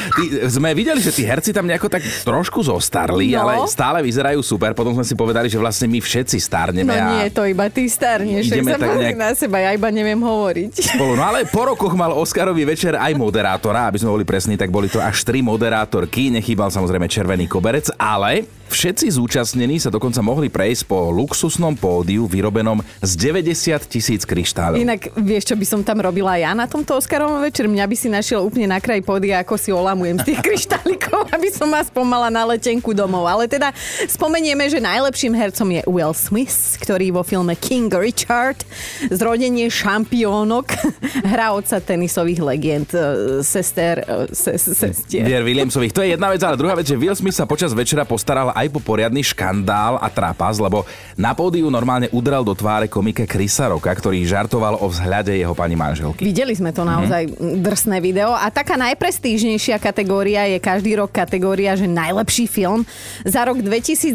Tí, 0.09 0.25
sme 0.49 0.73
videli, 0.73 0.99
že 0.99 1.12
tí 1.12 1.23
herci 1.23 1.53
tam 1.53 1.62
nejako 1.62 1.87
tak 1.87 2.00
trošku 2.00 2.59
zostarli, 2.61 3.31
No. 3.31 3.44
ale 3.44 3.69
stále 3.69 4.00
vyzerajú 4.00 4.41
super. 4.41 4.73
Potom 4.73 4.91
sme 4.91 5.05
si 5.05 5.12
povedali, 5.12 5.47
že 5.47 5.55
vlastne 5.55 5.87
my 5.87 6.00
všetci 6.00 6.41
starneme 6.41 6.88
No 6.88 6.97
a 6.97 7.06
nie, 7.15 7.29
to 7.29 7.44
iba 7.44 7.69
ty 7.69 7.87
starneš. 7.87 8.49
Ideme 8.49 8.75
tak 8.75 8.99
nejak- 8.99 9.15
na 9.15 9.31
seba, 9.37 9.61
ja 9.61 9.70
iba 9.70 9.87
neviem 9.88 10.19
hovoriť. 10.19 10.97
spolu. 10.97 11.12
No 11.12 11.23
ale 11.23 11.44
po 11.44 11.69
rokoch 11.69 11.93
mal 11.93 12.11
Oscarový 12.11 12.65
večer 12.65 12.97
aj 12.97 13.15
moderátora, 13.15 13.87
aby 13.87 14.00
sme 14.00 14.11
boli 14.11 14.25
presní, 14.25 14.56
tak 14.56 14.73
boli 14.73 14.88
to 14.88 14.99
až 14.99 15.23
tri 15.23 15.38
moderátorky, 15.38 16.32
nechýbal 16.32 16.67
samozrejme 16.67 17.06
červený 17.06 17.46
koberec, 17.46 17.93
ale 17.94 18.48
všetci 18.69 19.10
zúčastnení 19.10 19.81
sa 19.81 19.91
dokonca 19.91 20.20
mohli 20.22 20.53
prejsť 20.53 20.82
po 20.87 21.10
luxusnom 21.10 21.75
pódiu 21.75 22.29
vyrobenom 22.29 22.84
z 23.01 23.13
90 23.17 23.89
tisíc 23.89 24.22
kryštálov. 24.22 24.79
Inak 24.79 25.10
vieš, 25.19 25.51
čo 25.51 25.56
by 25.56 25.67
som 25.67 25.81
tam 25.82 26.05
robila 26.05 26.37
ja 26.37 26.53
na 26.53 26.69
tomto 26.70 27.01
Oscarovom 27.01 27.43
večer? 27.43 27.67
Mňa 27.67 27.84
by 27.89 27.96
si 27.96 28.08
našiel 28.13 28.44
úplne 28.44 28.70
na 28.70 28.79
kraj 28.79 29.03
pódia, 29.03 29.41
ako 29.43 29.58
si 29.58 29.75
olamujem 29.75 30.20
z 30.22 30.32
tých 30.32 30.41
kryštálikov, 30.46 31.32
aby 31.32 31.48
som 31.51 31.72
vás 31.72 31.89
pomala 31.89 32.29
na 32.29 32.44
letenku 32.44 32.93
domov. 32.93 33.27
Ale 33.27 33.48
teda 33.48 33.72
spomenieme, 34.06 34.69
že 34.69 34.79
najlepším 34.79 35.34
hercom 35.34 35.69
je 35.72 35.82
Will 35.89 36.15
Smith, 36.15 36.77
ktorý 36.79 37.10
vo 37.10 37.27
filme 37.27 37.56
King 37.56 37.91
Richard 37.91 38.63
zrodenie 39.10 39.72
šampiónok 39.72 40.67
hrá 41.32 41.56
otca 41.56 41.81
tenisových 41.81 42.41
legend, 42.44 42.89
e, 42.93 43.01
sester, 43.43 44.05
e, 44.05 44.34
se, 44.37 44.55
sestier. 44.60 45.25
Williamsových. 45.43 45.93
To 45.96 46.05
je 46.05 46.15
jedna 46.15 46.29
vec, 46.29 46.43
ale 46.44 46.60
druhá 46.60 46.77
vec, 46.77 46.84
že 46.84 46.98
Will 46.98 47.17
Smith 47.17 47.34
sa 47.34 47.48
počas 47.48 47.72
večera 47.72 48.05
postaral 48.05 48.53
aj 48.58 48.67
po 48.74 48.81
poriadny 48.82 49.22
škandál 49.22 50.03
a 50.03 50.10
trapas, 50.10 50.58
lebo 50.58 50.82
na 51.15 51.34
pódiu 51.34 51.70
normálne 51.70 52.10
udrel 52.10 52.43
do 52.43 52.55
tváre 52.55 52.91
komika 52.91 53.22
Chrisa 53.22 53.70
Roka, 53.70 53.91
ktorý 53.91 54.22
žartoval 54.27 54.82
o 54.82 54.86
vzhľade 54.91 55.31
jeho 55.34 55.55
pani 55.55 55.79
manželky. 55.79 56.27
Videli 56.27 56.55
sme 56.55 56.74
to 56.74 56.82
naozaj 56.82 57.31
mm 57.31 57.50
drsné 57.58 57.98
video 58.00 58.32
a 58.32 58.48
taká 58.48 58.79
najprestížnejšia 58.79 59.77
kategória 59.82 60.46
je 60.46 60.58
každý 60.62 60.96
rok 60.96 61.10
kategória, 61.10 61.74
že 61.74 61.91
najlepší 61.91 62.46
film. 62.46 62.86
Za 63.27 63.44
rok 63.44 63.60
2021 63.60 64.15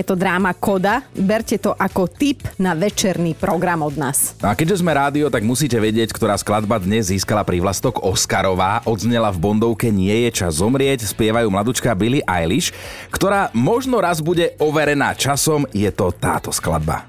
je 0.00 0.04
to 0.06 0.14
dráma 0.14 0.54
Koda. 0.54 1.02
Berte 1.12 1.58
to 1.58 1.74
ako 1.74 2.06
tip 2.08 2.46
na 2.56 2.72
večerný 2.72 3.34
program 3.36 3.84
od 3.84 3.94
nás. 3.98 4.38
No 4.40 4.48
a 4.50 4.54
keďže 4.56 4.80
sme 4.80 4.96
rádio, 4.96 5.28
tak 5.28 5.44
musíte 5.44 5.76
vedieť, 5.76 6.14
ktorá 6.14 6.38
skladba 6.38 6.80
dnes 6.80 7.10
získala 7.10 7.44
prívlastok 7.44 8.00
Oscarová. 8.00 8.80
Odznela 8.86 9.28
v 9.34 9.38
Bondovke 9.42 9.90
Nie 9.92 10.30
je 10.30 10.44
čas 10.44 10.62
zomrieť, 10.62 11.04
spievajú 11.04 11.50
mladučka 11.50 11.92
Billie 11.92 12.24
Eilish, 12.24 12.72
ktorá 13.10 13.52
možno 13.60 14.00
raz 14.00 14.24
bude 14.24 14.56
overená 14.56 15.12
časom, 15.12 15.68
je 15.76 15.92
to 15.92 16.08
táto 16.16 16.48
skladba. 16.48 17.04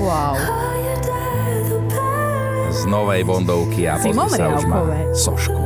Wow. 0.00 0.32
Z 2.72 2.88
novej 2.88 3.20
Bondovky 3.28 3.84
a 3.84 4.00
pozri 4.00 4.16
sa 4.32 4.48
už 4.48 4.64
má 4.64 4.80
sošku. 5.12 5.60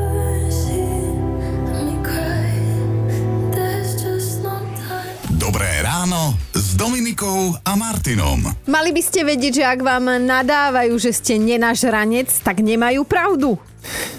Dobré 5.38 5.70
ráno 5.87 6.34
s 6.50 6.75
Dominikou 6.75 7.54
a 7.62 7.78
Martinom. 7.78 8.42
Mali 8.66 8.90
by 8.90 9.02
ste 9.04 9.23
vedieť, 9.23 9.62
že 9.62 9.64
ak 9.68 9.80
vám 9.87 10.18
nadávajú, 10.26 10.99
že 10.99 11.14
ste 11.14 11.38
nenažranec, 11.38 12.26
tak 12.42 12.58
nemajú 12.58 13.06
pravdu. 13.06 13.54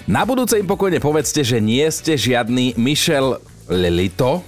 Na 0.06 0.24
budúce 0.26 0.58
im 0.58 0.68
pokojne 0.68 1.02
povedzte, 1.02 1.42
že 1.42 1.62
nie 1.62 1.86
ste 1.90 2.18
žiadny 2.18 2.78
Michel 2.78 3.42
Lelito. 3.70 4.46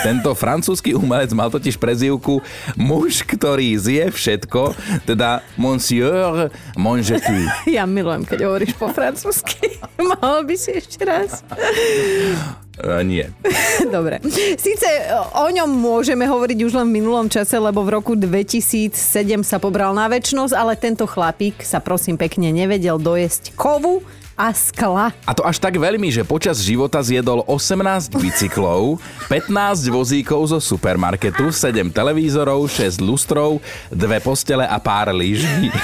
Tento 0.00 0.32
francúzsky 0.32 0.96
umelec 0.96 1.28
mal 1.36 1.52
totiž 1.52 1.76
prezývku 1.76 2.40
muž, 2.80 3.20
ktorý 3.28 3.76
zje 3.76 4.08
všetko, 4.08 4.72
teda 5.04 5.44
monsieur 5.60 6.48
mange. 6.72 7.20
Ja 7.68 7.84
milujem, 7.84 8.24
keď 8.24 8.48
hovoríš 8.48 8.72
po 8.80 8.88
francúzsky. 8.88 9.76
Mohol 10.00 10.48
by 10.48 10.54
si 10.56 10.70
ešte 10.72 11.04
raz? 11.04 11.44
E, 12.78 13.02
nie. 13.02 13.26
Dobre. 13.94 14.22
Síce 14.58 14.86
o 15.34 15.50
ňom 15.50 15.66
môžeme 15.66 16.24
hovoriť 16.24 16.58
už 16.62 16.72
len 16.78 16.86
v 16.88 17.02
minulom 17.02 17.26
čase, 17.26 17.58
lebo 17.58 17.82
v 17.82 17.98
roku 17.98 18.12
2007 18.14 18.94
sa 19.42 19.58
pobral 19.58 19.90
na 19.94 20.06
väčnosť, 20.06 20.54
ale 20.54 20.78
tento 20.78 21.04
chlapík 21.04 21.62
sa 21.66 21.82
prosím 21.82 22.14
pekne 22.14 22.54
nevedel 22.54 23.02
dojesť 23.02 23.54
kovu 23.58 24.06
a 24.38 24.54
skla. 24.54 25.10
A 25.26 25.34
to 25.34 25.42
až 25.42 25.58
tak 25.58 25.74
veľmi, 25.74 26.14
že 26.14 26.22
počas 26.22 26.62
života 26.62 27.02
zjedol 27.02 27.42
18 27.50 28.14
bicyklov, 28.22 29.02
15 29.26 29.90
vozíkov 29.90 30.54
zo 30.54 30.62
supermarketu, 30.62 31.50
7 31.50 31.90
televízorov, 31.90 32.70
6 32.70 33.02
lustrov, 33.02 33.58
dve 33.90 34.22
postele 34.22 34.62
a 34.62 34.78
pár 34.78 35.10
lyží. 35.10 35.74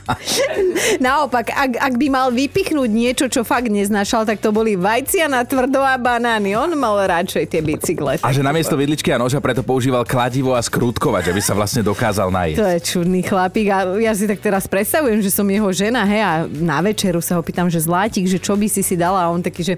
Naopak, 1.06 1.54
ak, 1.54 1.78
ak 1.78 1.94
by 1.94 2.06
mal 2.10 2.34
vypichnúť 2.34 2.90
niečo, 2.90 3.30
čo 3.30 3.46
fakt 3.46 3.70
neznášal, 3.70 4.26
tak 4.26 4.42
to 4.42 4.50
boli 4.50 4.74
vajcia 4.74 5.30
na 5.30 5.46
tvrdo 5.46 5.78
a 5.78 5.94
banány. 6.00 6.56
On 6.56 6.72
mal 6.74 6.96
radšej 7.04 7.44
tie 7.46 7.60
bicykle. 7.60 8.18
A 8.18 8.28
že 8.32 8.40
namiesto 8.40 8.74
vidličky 8.74 9.12
a 9.12 9.20
noža 9.20 9.38
preto 9.38 9.60
používal 9.60 10.02
kladivo 10.08 10.56
a 10.56 10.60
skrutkovač, 10.64 11.28
aby 11.28 11.38
sa 11.44 11.52
vlastne 11.52 11.84
dokázal 11.84 12.32
najesť. 12.32 12.58
To 12.58 12.66
je 12.66 12.80
čudný 12.80 13.20
chlapík 13.20 13.68
a 13.70 13.94
ja 14.00 14.16
si 14.16 14.24
tak 14.24 14.40
teraz 14.40 14.64
predstavujem, 14.66 15.20
že 15.20 15.30
som 15.30 15.44
jeho 15.46 15.68
žena, 15.70 16.02
hej, 16.08 16.22
a 16.24 16.32
na 16.48 16.80
večeru 16.80 17.20
sa 17.20 17.36
ho 17.36 17.42
pýtam, 17.44 17.68
že 17.68 17.84
zlátik, 17.84 18.26
že 18.26 18.40
čo 18.40 18.56
by 18.56 18.66
si 18.66 18.80
si 18.80 18.96
dala 18.96 19.22
a 19.22 19.30
on 19.30 19.44
taký, 19.44 19.62
že 19.62 19.74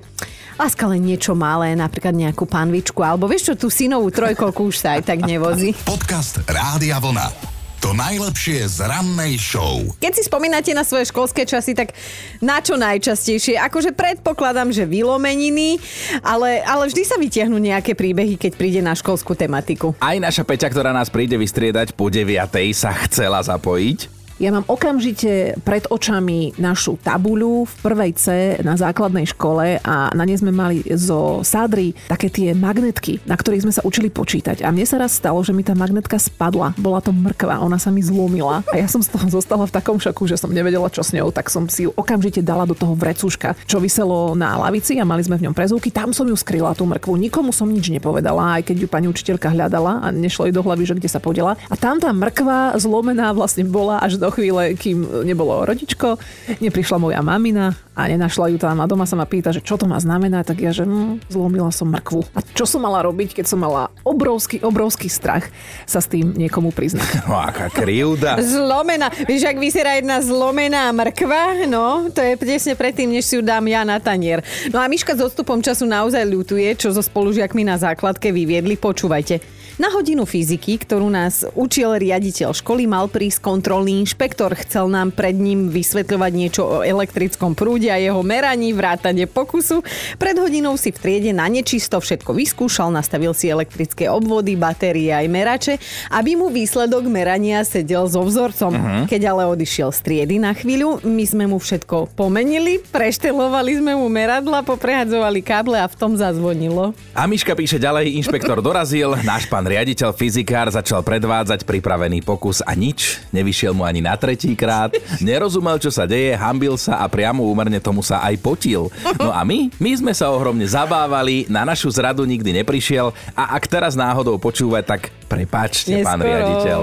láska 0.57 0.87
len 0.87 1.03
niečo 1.03 1.35
malé, 1.35 1.75
napríklad 1.75 2.15
nejakú 2.15 2.47
panvičku, 2.47 3.03
alebo 3.03 3.27
vieš 3.27 3.53
čo, 3.53 3.67
tú 3.67 3.69
synovú 3.69 4.09
trojkolku 4.15 4.71
už 4.71 4.77
sa 4.79 4.97
aj 4.97 5.11
tak 5.11 5.27
nevozí. 5.27 5.75
Podcast 5.83 6.41
Rádia 6.47 7.03
Vlna. 7.03 7.52
To 7.83 7.91
najlepšie 7.99 8.63
z 8.79 8.87
rannej 8.87 9.43
show. 9.43 9.83
Keď 9.99 10.13
si 10.15 10.23
spomínate 10.23 10.71
na 10.71 10.87
svoje 10.87 11.11
školské 11.11 11.43
časy, 11.43 11.75
tak 11.75 11.91
na 12.39 12.63
čo 12.63 12.79
najčastejšie? 12.79 13.59
Akože 13.59 13.91
predpokladám, 13.91 14.71
že 14.71 14.87
vylomeniny, 14.87 15.83
ale, 16.23 16.63
ale 16.63 16.87
vždy 16.87 17.03
sa 17.03 17.19
vytiahnu 17.19 17.59
nejaké 17.59 17.99
príbehy, 17.99 18.39
keď 18.39 18.55
príde 18.55 18.79
na 18.79 18.95
školskú 18.95 19.35
tematiku. 19.35 19.99
Aj 19.99 20.15
naša 20.23 20.47
Peťa, 20.47 20.71
ktorá 20.71 20.95
nás 20.95 21.11
príde 21.11 21.35
vystriedať 21.35 21.99
po 21.99 22.07
9. 22.07 22.39
sa 22.71 22.95
chcela 23.03 23.43
zapojiť. 23.43 24.22
Ja 24.43 24.51
mám 24.51 24.67
okamžite 24.67 25.55
pred 25.63 25.87
očami 25.87 26.59
našu 26.59 26.99
tabuľu 26.99 27.63
v 27.63 27.75
prvej 27.79 28.11
C 28.19 28.27
na 28.67 28.75
základnej 28.75 29.23
škole 29.31 29.79
a 29.79 30.11
na 30.11 30.25
nej 30.27 30.35
sme 30.35 30.51
mali 30.51 30.83
zo 30.99 31.47
sádry 31.47 31.95
také 32.11 32.27
tie 32.27 32.51
magnetky, 32.51 33.23
na 33.23 33.39
ktorých 33.39 33.63
sme 33.63 33.71
sa 33.71 33.87
učili 33.87 34.11
počítať. 34.11 34.67
A 34.67 34.75
mne 34.75 34.83
sa 34.83 34.99
raz 34.99 35.15
stalo, 35.15 35.39
že 35.47 35.55
mi 35.55 35.63
tá 35.63 35.79
magnetka 35.79 36.19
spadla. 36.19 36.75
Bola 36.75 36.99
to 36.99 37.15
mrkva, 37.15 37.63
ona 37.63 37.79
sa 37.79 37.95
mi 37.95 38.03
zlomila. 38.03 38.67
A 38.75 38.83
ja 38.83 38.91
som 38.91 38.99
z 38.99 39.15
toho 39.15 39.31
zostala 39.31 39.63
v 39.63 39.79
takom 39.79 40.03
šoku, 40.03 40.27
že 40.27 40.35
som 40.35 40.51
nevedela, 40.51 40.91
čo 40.91 41.07
s 41.07 41.15
ňou, 41.15 41.31
tak 41.31 41.47
som 41.47 41.71
si 41.71 41.87
ju 41.87 41.95
okamžite 41.95 42.43
dala 42.43 42.67
do 42.67 42.75
toho 42.75 42.99
vrecúška, 42.99 43.55
čo 43.71 43.79
vyselo 43.79 44.35
na 44.35 44.59
lavici 44.59 44.99
a 44.99 45.07
mali 45.07 45.23
sme 45.23 45.39
v 45.39 45.47
ňom 45.47 45.55
prezúky. 45.55 45.95
Tam 45.95 46.11
som 46.11 46.27
ju 46.27 46.35
skryla, 46.35 46.75
tú 46.75 46.83
mrkvu. 46.83 47.15
Nikomu 47.15 47.55
som 47.55 47.71
nič 47.71 47.95
nepovedala, 47.95 48.59
aj 48.59 48.75
keď 48.75 48.77
ju 48.83 48.89
pani 48.91 49.07
učiteľka 49.07 49.55
hľadala 49.55 50.03
a 50.03 50.11
nešlo 50.11 50.51
jej 50.51 50.55
do 50.59 50.67
hlavy, 50.67 50.83
že 50.83 50.99
kde 50.99 51.07
sa 51.07 51.23
podela. 51.23 51.55
A 51.71 51.79
tam 51.79 52.03
tá 52.03 52.11
mrkva 52.11 52.75
zlomená 52.83 53.31
vlastne 53.31 53.63
bola 53.63 54.03
až 54.03 54.19
do 54.19 54.32
chvíle, 54.33 54.73
kým 54.73 55.29
nebolo 55.29 55.69
rodičko, 55.69 56.17
neprišla 56.65 56.97
moja 56.97 57.21
mamina 57.21 57.77
a 57.93 58.09
nenašla 58.09 58.49
ju 58.49 58.59
tam 58.59 58.81
a 58.81 58.89
doma 58.89 59.05
sa 59.05 59.21
ma 59.21 59.29
pýta, 59.29 59.53
že 59.53 59.61
čo 59.61 59.77
to 59.77 59.85
má 59.85 60.01
znamenať, 60.01 60.57
tak 60.57 60.59
ja, 60.65 60.73
že 60.73 60.89
hm, 60.89 61.29
zlomila 61.29 61.69
som 61.69 61.93
mrkvu. 61.93 62.25
A 62.33 62.41
čo 62.57 62.65
som 62.65 62.81
mala 62.81 63.05
robiť, 63.05 63.37
keď 63.37 63.47
som 63.53 63.61
mala 63.61 63.93
obrovský, 64.01 64.65
obrovský 64.65 65.13
strach 65.13 65.53
sa 65.85 66.01
s 66.01 66.09
tým 66.09 66.33
niekomu 66.33 66.73
priznať. 66.73 67.05
No 67.33 67.39
aká 67.39 67.71
krivda. 67.73 68.37
Zlomená. 68.45 69.09
Vieš, 69.09 69.47
ak 69.47 69.57
vyzerá 69.57 69.97
jedna 69.97 70.21
zlomená 70.21 70.91
mrkva, 70.93 71.65
no, 71.71 72.11
to 72.13 72.21
je 72.21 72.35
presne 72.37 72.75
predtým, 72.77 73.09
než 73.09 73.25
si 73.25 73.39
ju 73.39 73.43
dám 73.45 73.65
ja 73.71 73.87
na 73.87 73.97
tanier. 74.03 74.45
No 74.69 74.83
a 74.83 74.91
Miška 74.91 75.17
s 75.17 75.23
odstupom 75.23 75.63
času 75.63 75.89
naozaj 75.89 76.25
ľutuje, 76.29 76.77
čo 76.77 76.93
so 76.93 77.01
spolužiakmi 77.01 77.63
na 77.65 77.79
základke 77.79 78.35
vyviedli. 78.35 78.77
Počúvajte. 78.77 79.63
Na 79.81 79.89
hodinu 79.89 80.29
fyziky, 80.29 80.77
ktorú 80.85 81.09
nás 81.09 81.49
učil 81.57 81.97
riaditeľ 81.97 82.53
školy, 82.53 82.85
mal 82.85 83.09
prísť 83.09 83.41
kontrolný 83.41 84.05
inšpektor. 84.13 84.53
Chcel 84.69 84.93
nám 84.93 85.09
pred 85.17 85.33
ním 85.33 85.73
vysvetľovať 85.73 86.33
niečo 86.37 86.63
o 86.69 86.77
elektrickom 86.85 87.57
prúde 87.57 87.89
a 87.89 87.97
jeho 87.97 88.21
meraní, 88.21 88.77
vrátane 88.77 89.25
pokusu. 89.25 89.81
Pred 90.21 90.37
hodinou 90.37 90.77
si 90.77 90.93
v 90.93 91.01
triede 91.01 91.33
na 91.33 91.49
nečisto 91.49 91.97
všetko 91.97 92.37
vyskúšal, 92.37 92.93
nastavil 92.93 93.33
si 93.33 93.49
elektrické 93.49 94.13
obvody, 94.13 94.53
batérie 94.53 95.17
aj 95.17 95.27
merače, 95.33 95.75
aby 96.13 96.37
mu 96.37 96.53
výsledok 96.53 97.09
merania 97.09 97.65
sedel 97.65 98.05
so 98.05 98.21
vzorcom. 98.21 98.77
Uh-huh. 98.77 99.03
Keď 99.09 99.33
ale 99.33 99.49
odišiel 99.49 99.89
z 99.97 100.01
triedy 100.05 100.37
na 100.37 100.53
chvíľu, 100.53 101.01
my 101.09 101.25
sme 101.25 101.49
mu 101.49 101.57
všetko 101.57 102.13
pomenili, 102.13 102.85
preštelovali 102.93 103.81
sme 103.81 103.97
mu 103.97 104.13
meradla, 104.13 104.61
poprehadzovali 104.61 105.41
káble 105.41 105.81
a 105.81 105.89
v 105.89 105.97
tom 105.97 106.21
zazvonilo. 106.21 106.93
A 107.17 107.25
Miška 107.25 107.57
píše 107.57 107.81
ďalej, 107.81 108.13
inšpektor 108.21 108.61
dorazil, 108.61 109.17
náš 109.25 109.49
pán 109.49 109.65
riaditeľ 109.65 110.13
fyzikár 110.13 110.69
začal 110.69 111.01
predvádzať 111.01 111.65
pripravený 111.65 112.21
pokus 112.21 112.61
a 112.61 112.77
nič, 112.77 113.25
nevyšiel 113.33 113.73
mu 113.73 113.89
ani 113.89 114.02
na 114.03 114.19
tretí 114.19 114.53
krát, 114.59 114.91
nerozumel, 115.23 115.79
čo 115.79 115.89
sa 115.89 116.05
deje, 116.05 116.35
hambil 116.35 116.75
sa 116.75 116.99
a 117.01 117.07
priamo 117.07 117.47
úmerne 117.47 117.79
tomu 117.79 118.03
sa 118.03 118.19
aj 118.27 118.35
potil. 118.43 118.91
No 119.17 119.31
a 119.31 119.47
my, 119.47 119.71
my 119.79 119.93
sme 119.95 120.13
sa 120.13 120.29
ohromne 120.35 120.67
zabávali, 120.67 121.47
na 121.47 121.63
našu 121.63 121.89
zradu 121.95 122.27
nikdy 122.27 122.63
neprišiel 122.63 123.15
a 123.39 123.55
ak 123.55 123.71
teraz 123.71 123.95
náhodou 123.95 124.37
počúvať, 124.37 124.85
tak 124.85 125.03
prepáčte, 125.31 126.03
pán 126.03 126.19
Neskoro. 126.19 126.29
riaditeľ. 126.29 126.81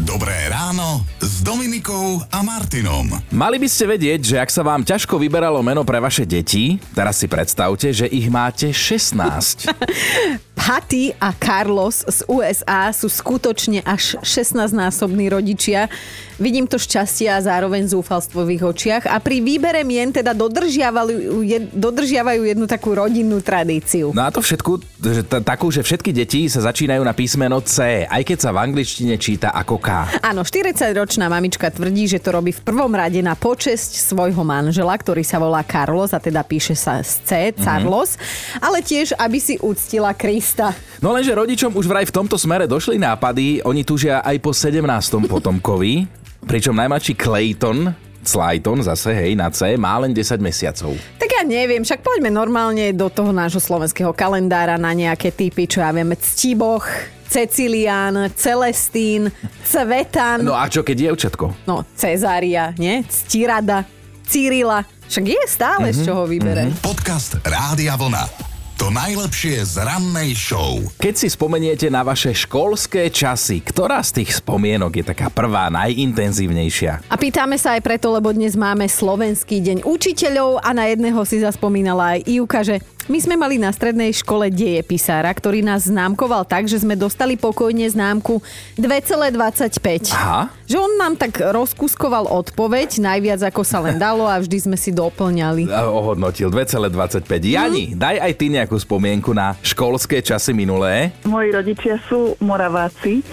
Dobré 0.00 0.48
ráno 0.48 1.04
s 1.20 1.44
Dominikou 1.44 2.24
a 2.32 2.40
Martinom. 2.40 3.12
Mali 3.28 3.60
by 3.60 3.68
ste 3.68 3.84
vedieť, 3.84 4.20
že 4.24 4.36
ak 4.40 4.48
sa 4.48 4.64
vám 4.64 4.80
ťažko 4.80 5.20
vyberalo 5.20 5.60
meno 5.60 5.84
pre 5.84 6.00
vaše 6.00 6.24
deti, 6.24 6.80
teraz 6.96 7.20
si 7.20 7.28
predstavte, 7.28 7.92
že 7.92 8.08
ich 8.08 8.32
máte 8.32 8.72
16. 8.72 9.68
Patty 10.62 11.10
a 11.18 11.34
Carlos 11.34 12.06
z 12.06 12.22
USA 12.30 12.88
sú 12.94 13.10
skutočne 13.10 13.82
až 13.82 14.16
16-násobní 14.22 15.26
rodičia. 15.26 15.90
Vidím 16.38 16.70
to 16.70 16.78
šťastie 16.78 17.26
a 17.26 17.42
zároveň 17.42 17.90
zúfalstvo 17.90 18.46
v 18.46 18.56
ich 18.56 18.64
očiach 18.64 19.10
a 19.10 19.18
pri 19.18 19.42
výbere 19.42 19.82
mien 19.82 20.14
teda 20.14 20.30
dodržiavajú, 20.30 21.42
jed, 21.42 21.66
dodržiavajú 21.74 22.46
jednu 22.46 22.66
takú 22.70 22.94
rodinnú 22.94 23.42
tradíciu. 23.42 24.14
No 24.14 24.22
a 24.22 24.30
to 24.30 24.38
všetku, 24.38 24.72
že 25.02 25.22
t- 25.26 25.42
takú, 25.42 25.66
že 25.74 25.82
všetky 25.82 26.14
deti 26.14 26.46
sa 26.46 26.62
začínajú 26.62 27.02
na 27.02 27.10
písmeno 27.10 27.58
C, 27.66 28.06
aj 28.06 28.22
keď 28.22 28.38
sa 28.38 28.50
v 28.54 28.62
angličtine 28.62 29.18
číta 29.18 29.50
ako 29.50 29.81
K. 29.82 30.22
Áno, 30.22 30.46
40-ročná 30.46 31.26
mamička 31.26 31.66
tvrdí, 31.74 32.06
že 32.06 32.22
to 32.22 32.38
robí 32.38 32.54
v 32.54 32.62
prvom 32.62 32.94
rade 32.94 33.18
na 33.18 33.34
počesť 33.34 34.14
svojho 34.14 34.46
manžela, 34.46 34.94
ktorý 34.94 35.26
sa 35.26 35.42
volá 35.42 35.66
Carlos 35.66 36.14
a 36.14 36.22
teda 36.22 36.46
píše 36.46 36.78
sa 36.78 37.02
z 37.02 37.18
C, 37.26 37.30
Carlos, 37.58 38.14
ale 38.62 38.78
tiež, 38.78 39.18
aby 39.18 39.42
si 39.42 39.58
uctila 39.58 40.14
Krista. 40.14 40.70
No 41.02 41.10
lenže 41.10 41.34
rodičom 41.34 41.74
už 41.74 41.90
vraj 41.90 42.06
v 42.06 42.14
tomto 42.14 42.38
smere 42.38 42.70
došli 42.70 43.02
nápady, 43.02 43.66
oni 43.66 43.82
tužia 43.82 44.22
aj 44.22 44.38
po 44.38 44.54
17. 44.54 44.86
potomkovi, 45.26 46.06
pričom 46.50 46.78
najmladší 46.78 47.18
Clayton, 47.18 47.90
Slayton 48.22 48.86
zase, 48.86 49.10
hej, 49.10 49.34
na 49.34 49.50
C, 49.50 49.74
má 49.74 49.98
len 49.98 50.14
10 50.14 50.38
mesiacov. 50.38 50.94
Tak 51.18 51.26
ja 51.26 51.42
neviem, 51.42 51.82
však 51.82 52.06
poďme 52.06 52.30
normálne 52.30 52.94
do 52.94 53.10
toho 53.10 53.34
nášho 53.34 53.58
slovenského 53.58 54.14
kalendára 54.14 54.78
na 54.78 54.94
nejaké 54.94 55.34
typy, 55.34 55.66
čo 55.66 55.82
ja 55.82 55.90
viem, 55.90 56.14
Ctiboch, 56.14 56.86
Cecilián, 57.32 58.28
Celestín, 58.36 59.32
Cvetan, 59.64 60.44
No 60.44 60.52
a 60.52 60.68
čo 60.68 60.84
keď 60.84 61.08
dievčatko? 61.08 61.64
no 61.64 61.80
Cezária, 61.96 62.76
nie? 62.76 63.00
Ctirada, 63.08 63.88
Cyrila. 64.28 64.84
Však 65.08 65.24
je 65.24 65.42
stále 65.48 65.96
z 65.96 66.04
čoho 66.04 66.28
vyberať. 66.28 66.76
Podcast 66.84 67.40
Rádia 67.40 67.96
Vlna. 67.96 68.52
To 68.76 68.90
najlepšie 68.90 69.62
z 69.64 69.80
rannej 69.80 70.34
show. 70.34 70.76
Keď 70.98 71.14
si 71.14 71.28
spomeniete 71.30 71.86
na 71.88 72.02
vaše 72.02 72.34
školské 72.34 73.08
časy, 73.08 73.62
ktorá 73.62 74.02
z 74.02 74.20
tých 74.20 74.42
spomienok 74.42 75.00
je 75.00 75.04
taká 75.06 75.30
prvá, 75.30 75.70
najintenzívnejšia? 75.70 77.06
A 77.06 77.14
pýtame 77.14 77.56
sa 77.56 77.78
aj 77.78 77.82
preto, 77.86 78.10
lebo 78.10 78.34
dnes 78.34 78.58
máme 78.58 78.84
Slovenský 78.84 79.62
deň 79.62 79.86
učiteľov 79.86 80.60
a 80.60 80.74
na 80.74 80.90
jedného 80.90 81.20
si 81.22 81.40
zaspomínala 81.40 82.18
aj 82.18 82.26
Ivka, 82.26 82.60
že 82.66 82.76
My 83.10 83.18
sme 83.18 83.34
mali 83.34 83.58
na 83.58 83.74
strednej 83.74 84.14
škole 84.14 84.46
dejepisára, 84.46 85.26
ktorý 85.34 85.66
nás 85.66 85.90
známkoval 85.90 86.46
tak, 86.46 86.70
že 86.70 86.78
sme 86.78 86.94
dostali 86.94 87.34
pokojne 87.34 87.82
známku 87.90 88.38
2,25. 88.78 90.14
Aha. 90.14 90.46
Že 90.70 90.76
on 90.78 90.92
nám 90.94 91.18
tak 91.18 91.42
rozkuskoval 91.42 92.30
odpoveď, 92.30 93.02
najviac 93.02 93.50
ako 93.50 93.66
sa 93.66 93.82
len 93.82 93.98
dalo 93.98 94.30
a 94.30 94.38
vždy 94.38 94.70
sme 94.70 94.76
si 94.78 94.94
doplňali. 94.94 95.66
Ohodnotil 95.68 96.48
2,25. 96.48 97.26
Jani, 97.42 97.98
daj 97.98 98.22
aj 98.22 98.32
ty 98.38 98.46
nejakú 98.54 98.78
spomienku 98.78 99.34
na 99.34 99.58
školské 99.60 100.22
časy 100.22 100.54
minulé. 100.54 101.10
Moji 101.26 101.50
rodičia 101.50 101.98
sú 102.06 102.38
moraváci 102.38 103.26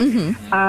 a 0.50 0.64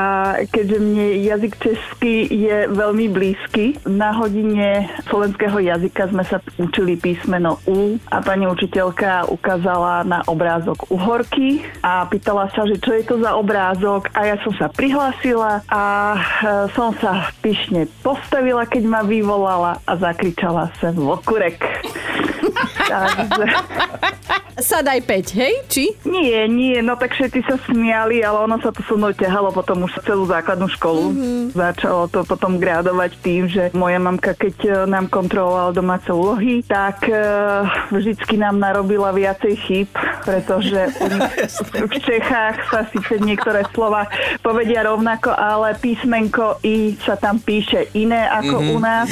keďže 0.52 0.76
mne 0.76 1.07
jazyk 1.25 1.52
český 1.57 2.28
je 2.28 2.69
veľmi 2.69 3.07
blízky, 3.09 3.80
na 3.88 4.12
hodine 4.12 4.92
slovenského 5.09 5.59
jazyka 5.59 6.12
sme 6.12 6.23
sa 6.28 6.38
učili 6.61 7.00
písmeno 7.00 7.59
U 7.64 7.97
a 8.12 8.21
pani 8.21 8.45
učiteľka 8.90 9.30
ukázala 9.30 10.02
na 10.02 10.18
obrázok 10.26 10.90
uhorky 10.90 11.62
a 11.78 12.02
pýtala 12.11 12.50
sa, 12.50 12.66
že 12.66 12.82
čo 12.82 12.90
je 12.99 13.06
to 13.06 13.23
za 13.23 13.38
obrázok 13.38 14.11
a 14.11 14.35
ja 14.35 14.37
som 14.42 14.50
sa 14.59 14.66
prihlásila 14.66 15.62
a 15.70 15.82
e, 16.14 16.18
som 16.75 16.90
sa 16.99 17.30
pyšne 17.38 17.87
postavila, 18.02 18.66
keď 18.66 18.82
ma 18.90 19.00
vyvolala 19.06 19.78
a 19.87 19.92
zakričala 19.94 20.75
sa 20.82 20.90
vokurek. 20.90 21.62
Takže... 22.90 23.47
Sadaj 24.61 25.00
5, 25.09 25.40
hej? 25.40 25.54
Či? 25.73 25.85
Nie, 26.04 26.44
nie, 26.44 26.85
no 26.85 26.92
tak 26.92 27.16
všetci 27.16 27.40
sa 27.49 27.56
smiali, 27.64 28.20
ale 28.20 28.44
ono 28.44 28.61
sa 28.61 28.68
to 28.68 28.85
so 28.85 28.92
mnou 28.99 29.16
ťahalo 29.16 29.49
potom 29.56 29.88
už 29.88 29.97
celú 30.04 30.28
základnú 30.28 30.68
školu. 30.76 31.04
Mm-hmm. 31.11 31.42
Začalo 31.56 32.12
to 32.12 32.20
potom 32.28 32.61
grádovať 32.61 33.11
tým, 33.25 33.49
že 33.49 33.73
moja 33.73 33.97
mamka, 33.97 34.37
keď 34.37 34.56
e, 34.61 34.70
nám 34.85 35.09
kontrolovala 35.09 35.73
domáce 35.73 36.12
úlohy, 36.12 36.61
tak 36.68 37.09
e, 37.09 37.16
vždycky 37.88 38.37
nám 38.37 38.61
narobila 38.81 39.13
viacej 39.13 39.55
chyb, 39.61 39.89
pretože 40.25 40.89
v 41.93 41.97
Čechách 42.01 42.57
sa 42.73 42.89
síce 42.89 43.21
niektoré 43.21 43.61
slova 43.77 44.09
povedia 44.41 44.89
rovnako, 44.89 45.37
ale 45.37 45.77
písmenko 45.77 46.65
I 46.65 46.97
sa 47.05 47.21
tam 47.21 47.37
píše 47.45 47.93
iné 47.93 48.25
ako 48.25 48.57
mm-hmm. 48.57 48.73
u 48.73 48.79
nás. 48.81 49.09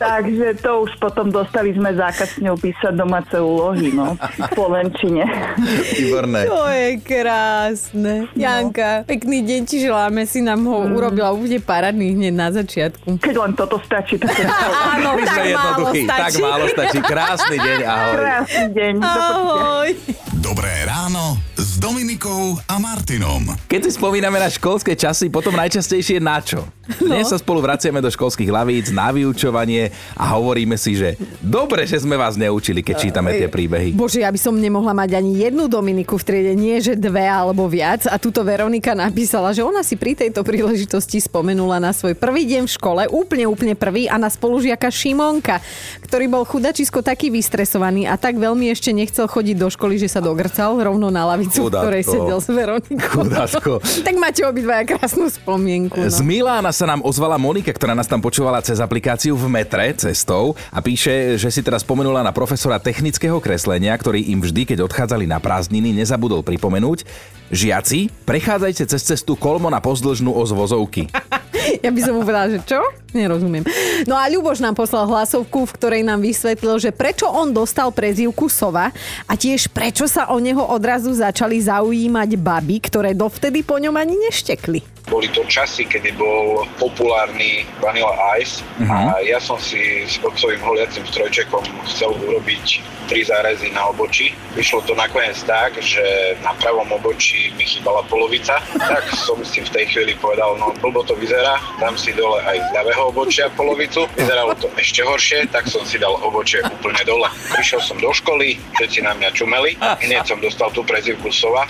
Takže 0.00 0.56
to 0.64 0.88
už 0.88 0.96
potom 0.96 1.28
dostali 1.28 1.76
sme 1.76 1.92
zákaz 1.92 2.40
s 2.40 2.40
ňou 2.40 2.56
písať 2.56 2.96
domáce 2.96 3.36
úlohy, 3.36 3.92
no, 3.92 4.16
v 4.16 4.48
Slovenčine. 4.56 5.28
Výborné. 6.00 6.48
To 6.48 6.64
je 6.72 6.88
krásne. 7.04 8.32
Janka, 8.32 9.04
pekný 9.04 9.44
deň 9.44 9.60
ti 9.68 9.84
želáme, 9.84 10.24
si 10.24 10.40
nám 10.40 10.64
ho 10.64 10.88
urobila 10.88 11.28
úplne 11.36 11.60
parádny 11.60 12.16
hneď 12.16 12.32
na 12.32 12.48
začiatku. 12.48 13.20
Keď 13.20 13.36
len 13.36 13.52
toto 13.52 13.76
stačí, 13.84 14.16
tak 14.16 14.32
to 14.32 14.48
Áno, 14.96 15.12
tak 15.20 15.28
málo 15.28 15.44
jednoduchí, 15.44 16.00
tak 16.08 16.32
stačí. 16.32 16.40
málo 16.40 16.64
stačí. 16.72 16.98
Krásny 17.04 17.56
deň, 17.60 17.78
ahoj. 17.84 18.14
krásny 18.16 18.66
deň. 18.72 18.94
Ahoj. 19.10 19.96
Dobré 20.38 20.86
ráno 20.86 21.34
s 21.80 21.88
Dominikou 21.88 22.60
a 22.68 22.76
Martinom. 22.76 23.56
Keď 23.64 23.88
si 23.88 23.90
spomíname 23.96 24.36
na 24.36 24.52
školské 24.52 24.92
časy, 24.92 25.32
potom 25.32 25.56
najčastejšie 25.56 26.20
na 26.20 26.36
čo? 26.44 26.68
Dnes 27.00 27.30
sa 27.30 27.38
spolu 27.38 27.64
vraciame 27.64 28.04
do 28.04 28.10
školských 28.10 28.50
lavíc 28.50 28.90
na 28.90 29.14
vyučovanie 29.14 29.94
a 30.18 30.34
hovoríme 30.36 30.76
si, 30.76 30.98
že 30.98 31.16
dobre, 31.40 31.86
že 31.88 32.02
sme 32.02 32.20
vás 32.20 32.36
neučili, 32.36 32.84
keď 32.84 32.96
čítame 32.98 33.32
tie 33.32 33.48
príbehy. 33.48 33.94
Bože, 33.96 34.20
ja 34.20 34.28
by 34.28 34.36
som 34.36 34.58
nemohla 34.58 34.92
mať 34.92 35.22
ani 35.22 35.40
jednu 35.40 35.72
Dominiku 35.72 36.20
v 36.20 36.26
triede, 36.26 36.52
nie 36.58 36.82
že 36.84 37.00
dve 37.00 37.24
alebo 37.24 37.64
viac. 37.70 38.04
A 38.10 38.20
tuto 38.20 38.44
Veronika 38.44 38.92
napísala, 38.92 39.54
že 39.56 39.64
ona 39.64 39.80
si 39.80 39.96
pri 39.96 40.18
tejto 40.18 40.44
príležitosti 40.44 41.16
spomenula 41.22 41.80
na 41.80 41.96
svoj 41.96 42.12
prvý 42.18 42.44
deň 42.44 42.68
v 42.68 42.74
škole, 42.76 43.02
úplne, 43.08 43.46
úplne 43.48 43.72
prvý 43.72 44.04
a 44.10 44.20
na 44.20 44.28
spolužiaka 44.28 44.90
Šimonka, 44.92 45.62
ktorý 46.04 46.26
bol 46.28 46.44
chudačisko 46.44 47.00
taký 47.00 47.30
vystresovaný 47.32 48.10
a 48.10 48.18
tak 48.18 48.36
veľmi 48.36 48.68
ešte 48.68 48.90
nechcel 48.90 49.30
chodiť 49.30 49.56
do 49.56 49.70
školy, 49.70 49.96
že 49.96 50.10
sa 50.10 50.18
dogrcal 50.18 50.76
rovno 50.76 51.08
na 51.08 51.22
lavicu, 51.24 51.69
Chudátko. 51.70 51.86
ktorej 51.86 52.02
sedel 52.02 52.38
s 52.42 52.48
Veronikou. 52.50 53.20
Chudátko. 53.22 53.72
tak 54.06 54.14
máte 54.18 54.42
obidvaja 54.42 54.82
krásnu 54.82 55.30
spomienku. 55.30 55.94
No. 55.94 56.10
Z 56.10 56.18
Milána 56.26 56.74
sa 56.74 56.90
nám 56.90 57.06
ozvala 57.06 57.38
Monika, 57.38 57.70
ktorá 57.70 57.94
nás 57.94 58.10
tam 58.10 58.18
počúvala 58.18 58.58
cez 58.58 58.82
aplikáciu 58.82 59.38
v 59.38 59.46
metre 59.46 59.94
cestou 59.94 60.58
a 60.74 60.82
píše, 60.82 61.38
že 61.38 61.48
si 61.54 61.62
teraz 61.62 61.86
spomenula 61.86 62.26
na 62.26 62.34
profesora 62.34 62.82
technického 62.82 63.38
kreslenia, 63.38 63.94
ktorý 63.94 64.34
im 64.34 64.42
vždy, 64.42 64.74
keď 64.74 64.78
odchádzali 64.90 65.30
na 65.30 65.38
prázdniny, 65.38 65.94
nezabudol 65.94 66.42
pripomenúť. 66.42 67.06
Žiaci, 67.50 68.26
prechádzajte 68.26 68.82
cez 68.90 69.02
cestu 69.02 69.34
kolmo 69.34 69.70
na 69.70 69.78
pozdĺžnú 69.78 70.34
os 70.34 70.50
vozovky. 70.50 71.06
Ja 71.84 71.94
by 71.94 72.00
som 72.02 72.18
mu 72.18 72.26
povedala, 72.26 72.50
že 72.50 72.58
čo? 72.66 72.80
Nerozumiem. 73.10 73.66
No 74.06 74.14
a 74.14 74.30
Ľuboš 74.30 74.62
nám 74.62 74.78
poslal 74.78 75.08
hlasovku, 75.10 75.66
v 75.66 75.74
ktorej 75.74 76.02
nám 76.06 76.22
vysvetlil, 76.22 76.78
že 76.78 76.94
prečo 76.94 77.26
on 77.26 77.50
dostal 77.50 77.90
prezývku 77.90 78.46
Sova 78.46 78.94
a 79.26 79.32
tiež 79.34 79.66
prečo 79.74 80.06
sa 80.06 80.30
o 80.30 80.38
neho 80.38 80.62
odrazu 80.62 81.10
začali 81.10 81.58
zaujímať 81.58 82.38
baby, 82.38 82.76
ktoré 82.78 83.10
dovtedy 83.12 83.66
po 83.66 83.82
ňom 83.82 83.98
ani 83.98 84.14
neštekli. 84.30 85.02
Boli 85.10 85.26
to 85.34 85.42
časy, 85.50 85.90
kedy 85.90 86.14
bol 86.14 86.62
populárny 86.78 87.66
Vanilla 87.82 88.14
Ice 88.38 88.62
a 88.86 89.18
ja 89.26 89.42
som 89.42 89.58
si 89.58 90.06
s 90.06 90.22
otcovým 90.22 90.62
holiacim 90.62 91.02
strojčekom 91.02 91.66
chcel 91.90 92.14
urobiť 92.14 92.78
tri 93.10 93.26
zárezy 93.26 93.74
na 93.74 93.90
obočí. 93.90 94.30
Vyšlo 94.54 94.86
to 94.86 94.94
nakoniec 94.94 95.34
tak, 95.42 95.74
že 95.82 96.38
na 96.46 96.54
pravom 96.62 96.86
obočí 96.94 97.50
mi 97.58 97.66
chýbala 97.66 98.06
polovica, 98.06 98.62
tak 98.78 99.02
som 99.18 99.42
si 99.42 99.66
v 99.66 99.72
tej 99.74 99.84
chvíli 99.90 100.14
povedal, 100.14 100.54
no 100.62 100.70
blbo 100.78 101.02
to 101.02 101.18
vyzerá, 101.18 101.58
dám 101.82 101.98
si 101.98 102.14
dole 102.14 102.38
aj 102.46 102.62
z 102.62 102.70
ľavého 102.70 102.99
obočia 103.08 103.48
polovicu. 103.54 104.04
Vyzeralo 104.16 104.52
to 104.58 104.68
ešte 104.76 105.00
horšie, 105.00 105.48
tak 105.48 105.68
som 105.70 105.80
si 105.88 105.96
dal 105.96 106.12
obočie 106.20 106.60
úplne 106.66 107.00
dole. 107.08 107.28
Prišiel 107.54 107.80
som 107.80 107.96
do 107.96 108.12
školy, 108.12 108.60
všetci 108.76 109.00
na 109.00 109.16
mňa 109.16 109.28
čumeli, 109.32 109.80
hneď 109.80 110.28
som 110.28 110.38
dostal 110.40 110.68
tú 110.74 110.84
prezivku 110.84 111.32
Sova 111.32 111.64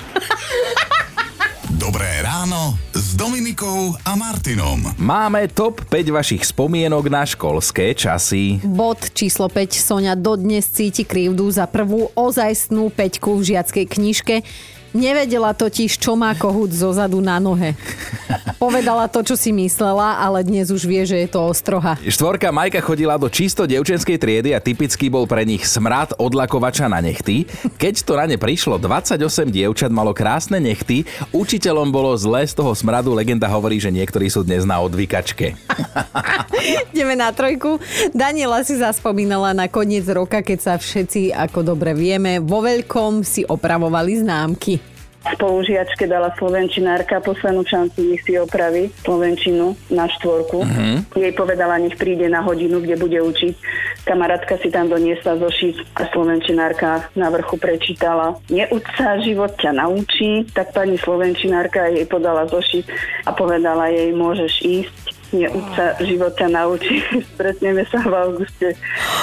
Dobré 1.80 2.20
ráno 2.20 2.76
s 2.92 3.16
Dominikou 3.16 3.96
a 4.04 4.12
Martinom. 4.12 4.84
Máme 5.00 5.48
top 5.48 5.80
5 5.88 6.12
vašich 6.12 6.44
spomienok 6.44 7.08
na 7.08 7.24
školské 7.24 7.96
časy. 7.96 8.60
Bod 8.60 9.16
číslo 9.16 9.48
5. 9.48 9.80
Sonia 9.80 10.12
dodnes 10.12 10.68
cíti 10.68 11.08
krivdu 11.08 11.48
za 11.48 11.64
prvú 11.64 12.12
ozajstnú 12.12 12.92
peťku 12.92 13.40
v 13.40 13.56
žiackej 13.56 13.86
knižke. 13.96 14.36
Nevedela 14.90 15.54
totiž, 15.54 16.02
čo 16.02 16.18
má 16.18 16.34
kohút 16.34 16.74
zozadu 16.74 17.22
na 17.22 17.38
nohe. 17.38 17.78
Povedala 18.58 19.06
to, 19.06 19.22
čo 19.22 19.38
si 19.38 19.54
myslela, 19.54 20.18
ale 20.18 20.42
dnes 20.42 20.74
už 20.74 20.82
vie, 20.82 21.06
že 21.06 21.14
je 21.14 21.28
to 21.30 21.46
ostroha. 21.46 21.94
Štvorka 22.02 22.50
Majka 22.50 22.82
chodila 22.82 23.14
do 23.14 23.30
čisto 23.30 23.70
devčenskej 23.70 24.18
triedy 24.18 24.50
a 24.50 24.58
typický 24.58 25.06
bol 25.06 25.30
pre 25.30 25.46
nich 25.46 25.62
smrad 25.62 26.18
odlakovača 26.18 26.90
na 26.90 26.98
nechty. 26.98 27.46
Keď 27.78 28.02
to 28.02 28.18
na 28.18 28.26
ne 28.26 28.34
prišlo, 28.34 28.82
28 28.82 29.22
dievčat 29.48 29.94
malo 29.94 30.10
krásne 30.10 30.58
nechty, 30.58 31.06
učiteľom 31.30 31.94
bolo 31.94 32.10
zle 32.18 32.42
z 32.42 32.58
toho 32.58 32.74
smradu, 32.74 33.14
legenda 33.14 33.46
hovorí, 33.46 33.78
že 33.78 33.94
niektorí 33.94 34.26
sú 34.26 34.42
dnes 34.42 34.66
na 34.66 34.82
odvykačke. 34.82 35.54
Ideme 36.90 37.14
na 37.14 37.30
trojku. 37.30 37.78
Daniela 38.10 38.66
si 38.66 38.74
zaspomínala 38.74 39.54
na 39.54 39.70
koniec 39.70 40.04
roka, 40.10 40.42
keď 40.42 40.58
sa 40.58 40.74
všetci, 40.74 41.30
ako 41.30 41.62
dobre 41.62 41.94
vieme, 41.94 42.42
vo 42.42 42.60
veľkom 42.60 43.22
si 43.22 43.46
opravovali 43.46 44.20
známky. 44.26 44.79
Spolužiačke 45.20 46.08
dala 46.08 46.32
slovenčinárka 46.40 47.20
poslednú 47.20 47.60
šancu, 47.68 48.00
nech 48.08 48.24
si 48.24 48.40
opraví 48.40 48.88
slovenčinu 49.04 49.76
na 49.92 50.08
štvorku. 50.08 50.64
Jej 51.12 51.36
povedala, 51.36 51.76
nech 51.76 52.00
príde 52.00 52.24
na 52.32 52.40
hodinu, 52.40 52.80
kde 52.80 52.96
bude 52.96 53.20
učiť. 53.20 53.54
Kamarátka 54.08 54.56
si 54.64 54.72
tam 54.72 54.88
doniesla 54.88 55.36
zošit 55.36 55.76
a 56.00 56.08
slovenčinárka 56.08 57.12
na 57.12 57.28
vrchu 57.28 57.60
prečítala. 57.60 58.40
Neuč 58.48 58.84
sa, 58.96 59.20
život 59.20 59.52
ťa 59.60 59.76
naučí. 59.76 60.48
Tak 60.56 60.72
pani 60.72 60.96
slovenčinárka 60.96 61.92
jej 61.92 62.08
podala 62.08 62.48
zošit 62.48 62.88
a 63.28 63.36
povedala 63.36 63.92
jej, 63.92 64.16
môžeš 64.16 64.52
ísť. 64.64 65.09
Neuč 65.30 65.66
sa, 65.78 65.94
život 66.02 66.34
ťa 66.34 66.48
naučí. 66.50 66.98
Stretneme 67.34 67.86
sa 67.86 68.02
v 68.02 68.12
auguste 68.18 68.74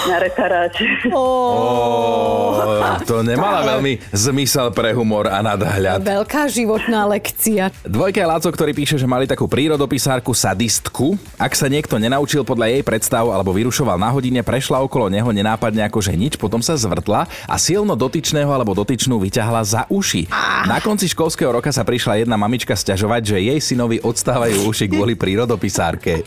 na 0.07 0.23
reparáte. 0.23 0.87
Oh, 1.11 2.55
to 3.03 3.19
nemala 3.27 3.75
veľmi 3.75 3.99
zmysel 4.15 4.71
pre 4.71 4.95
humor 4.95 5.27
a 5.27 5.43
nadhľad. 5.43 5.99
Veľká 5.99 6.47
životná 6.47 7.03
lekcia. 7.11 7.75
Dvojka 7.83 8.23
je 8.23 8.27
Láco, 8.27 8.47
ktorý 8.47 8.71
píše, 8.71 8.95
že 8.95 9.03
mali 9.03 9.27
takú 9.27 9.51
prírodopisárku 9.51 10.31
sadistku. 10.31 11.19
Ak 11.35 11.59
sa 11.59 11.67
niekto 11.67 11.99
nenaučil 11.99 12.47
podľa 12.47 12.71
jej 12.71 12.83
predstav 12.87 13.27
alebo 13.27 13.51
vyrušoval 13.51 13.99
na 13.99 14.07
hodine, 14.15 14.39
prešla 14.39 14.79
okolo 14.79 15.11
neho 15.11 15.27
nenápadne 15.27 15.83
ako 15.83 15.99
že 15.99 16.15
nič, 16.15 16.39
potom 16.39 16.63
sa 16.63 16.79
zvrtla 16.79 17.27
a 17.27 17.55
silno 17.59 17.99
dotyčného 17.99 18.47
alebo 18.47 18.71
dotyčnú 18.71 19.19
vyťahla 19.19 19.61
za 19.67 19.81
uši. 19.91 20.31
Na 20.67 20.79
konci 20.79 21.11
školského 21.11 21.51
roka 21.51 21.71
sa 21.75 21.83
prišla 21.83 22.23
jedna 22.23 22.39
mamička 22.39 22.75
sťažovať, 22.75 23.21
že 23.35 23.37
jej 23.43 23.59
synovi 23.59 23.99
odstávajú 23.99 24.71
uši 24.71 24.85
kvôli 24.87 25.19
prírodopisárke. 25.97 26.23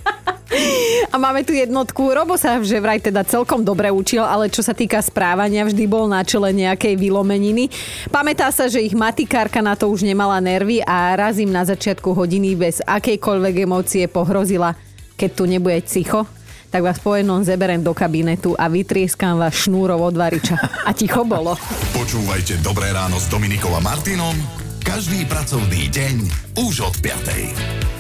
A 1.11 1.17
máme 1.19 1.47
tu 1.47 1.55
jednotku. 1.55 2.11
Robo 2.11 2.35
sa 2.35 2.59
že 2.63 2.83
vraj 2.83 2.99
teda 2.99 3.23
celkom 3.23 3.63
dobre 3.63 3.91
učil, 3.91 4.23
ale 4.23 4.51
čo 4.51 4.63
sa 4.67 4.75
týka 4.75 4.99
správania, 4.99 5.67
vždy 5.67 5.87
bol 5.87 6.11
na 6.11 6.27
čele 6.27 6.51
nejakej 6.51 6.99
vylomeniny. 6.99 7.71
Pamätá 8.11 8.51
sa, 8.51 8.67
že 8.67 8.83
ich 8.83 8.95
matikárka 8.95 9.63
na 9.63 9.79
to 9.79 9.91
už 9.91 10.03
nemala 10.03 10.43
nervy 10.43 10.83
a 10.83 11.15
raz 11.15 11.39
im 11.39 11.51
na 11.51 11.63
začiatku 11.63 12.15
hodiny 12.15 12.59
bez 12.59 12.83
akejkoľvek 12.83 13.55
emócie 13.63 14.05
pohrozila, 14.11 14.75
keď 15.15 15.31
tu 15.35 15.45
nebude 15.47 15.79
cicho, 15.87 16.27
tak 16.71 16.83
vás 16.83 16.99
po 17.03 17.15
jednom 17.15 17.43
zeberem 17.43 17.83
do 17.83 17.95
kabinetu 17.95 18.55
a 18.55 18.71
vytrieskam 18.71 19.39
vás 19.39 19.55
šnúrov 19.55 20.03
od 20.03 20.15
variča. 20.15 20.59
A 20.87 20.95
ticho 20.95 21.27
bolo. 21.27 21.55
Počúvajte 21.95 22.63
Dobré 22.63 22.91
ráno 22.95 23.19
s 23.19 23.27
Dominikom 23.31 23.75
a 23.75 23.83
Martinom 23.83 24.35
každý 24.81 25.23
pracovný 25.29 25.87
deň 25.93 26.17
už 26.67 26.83
od 26.83 26.95
5. 26.99 28.00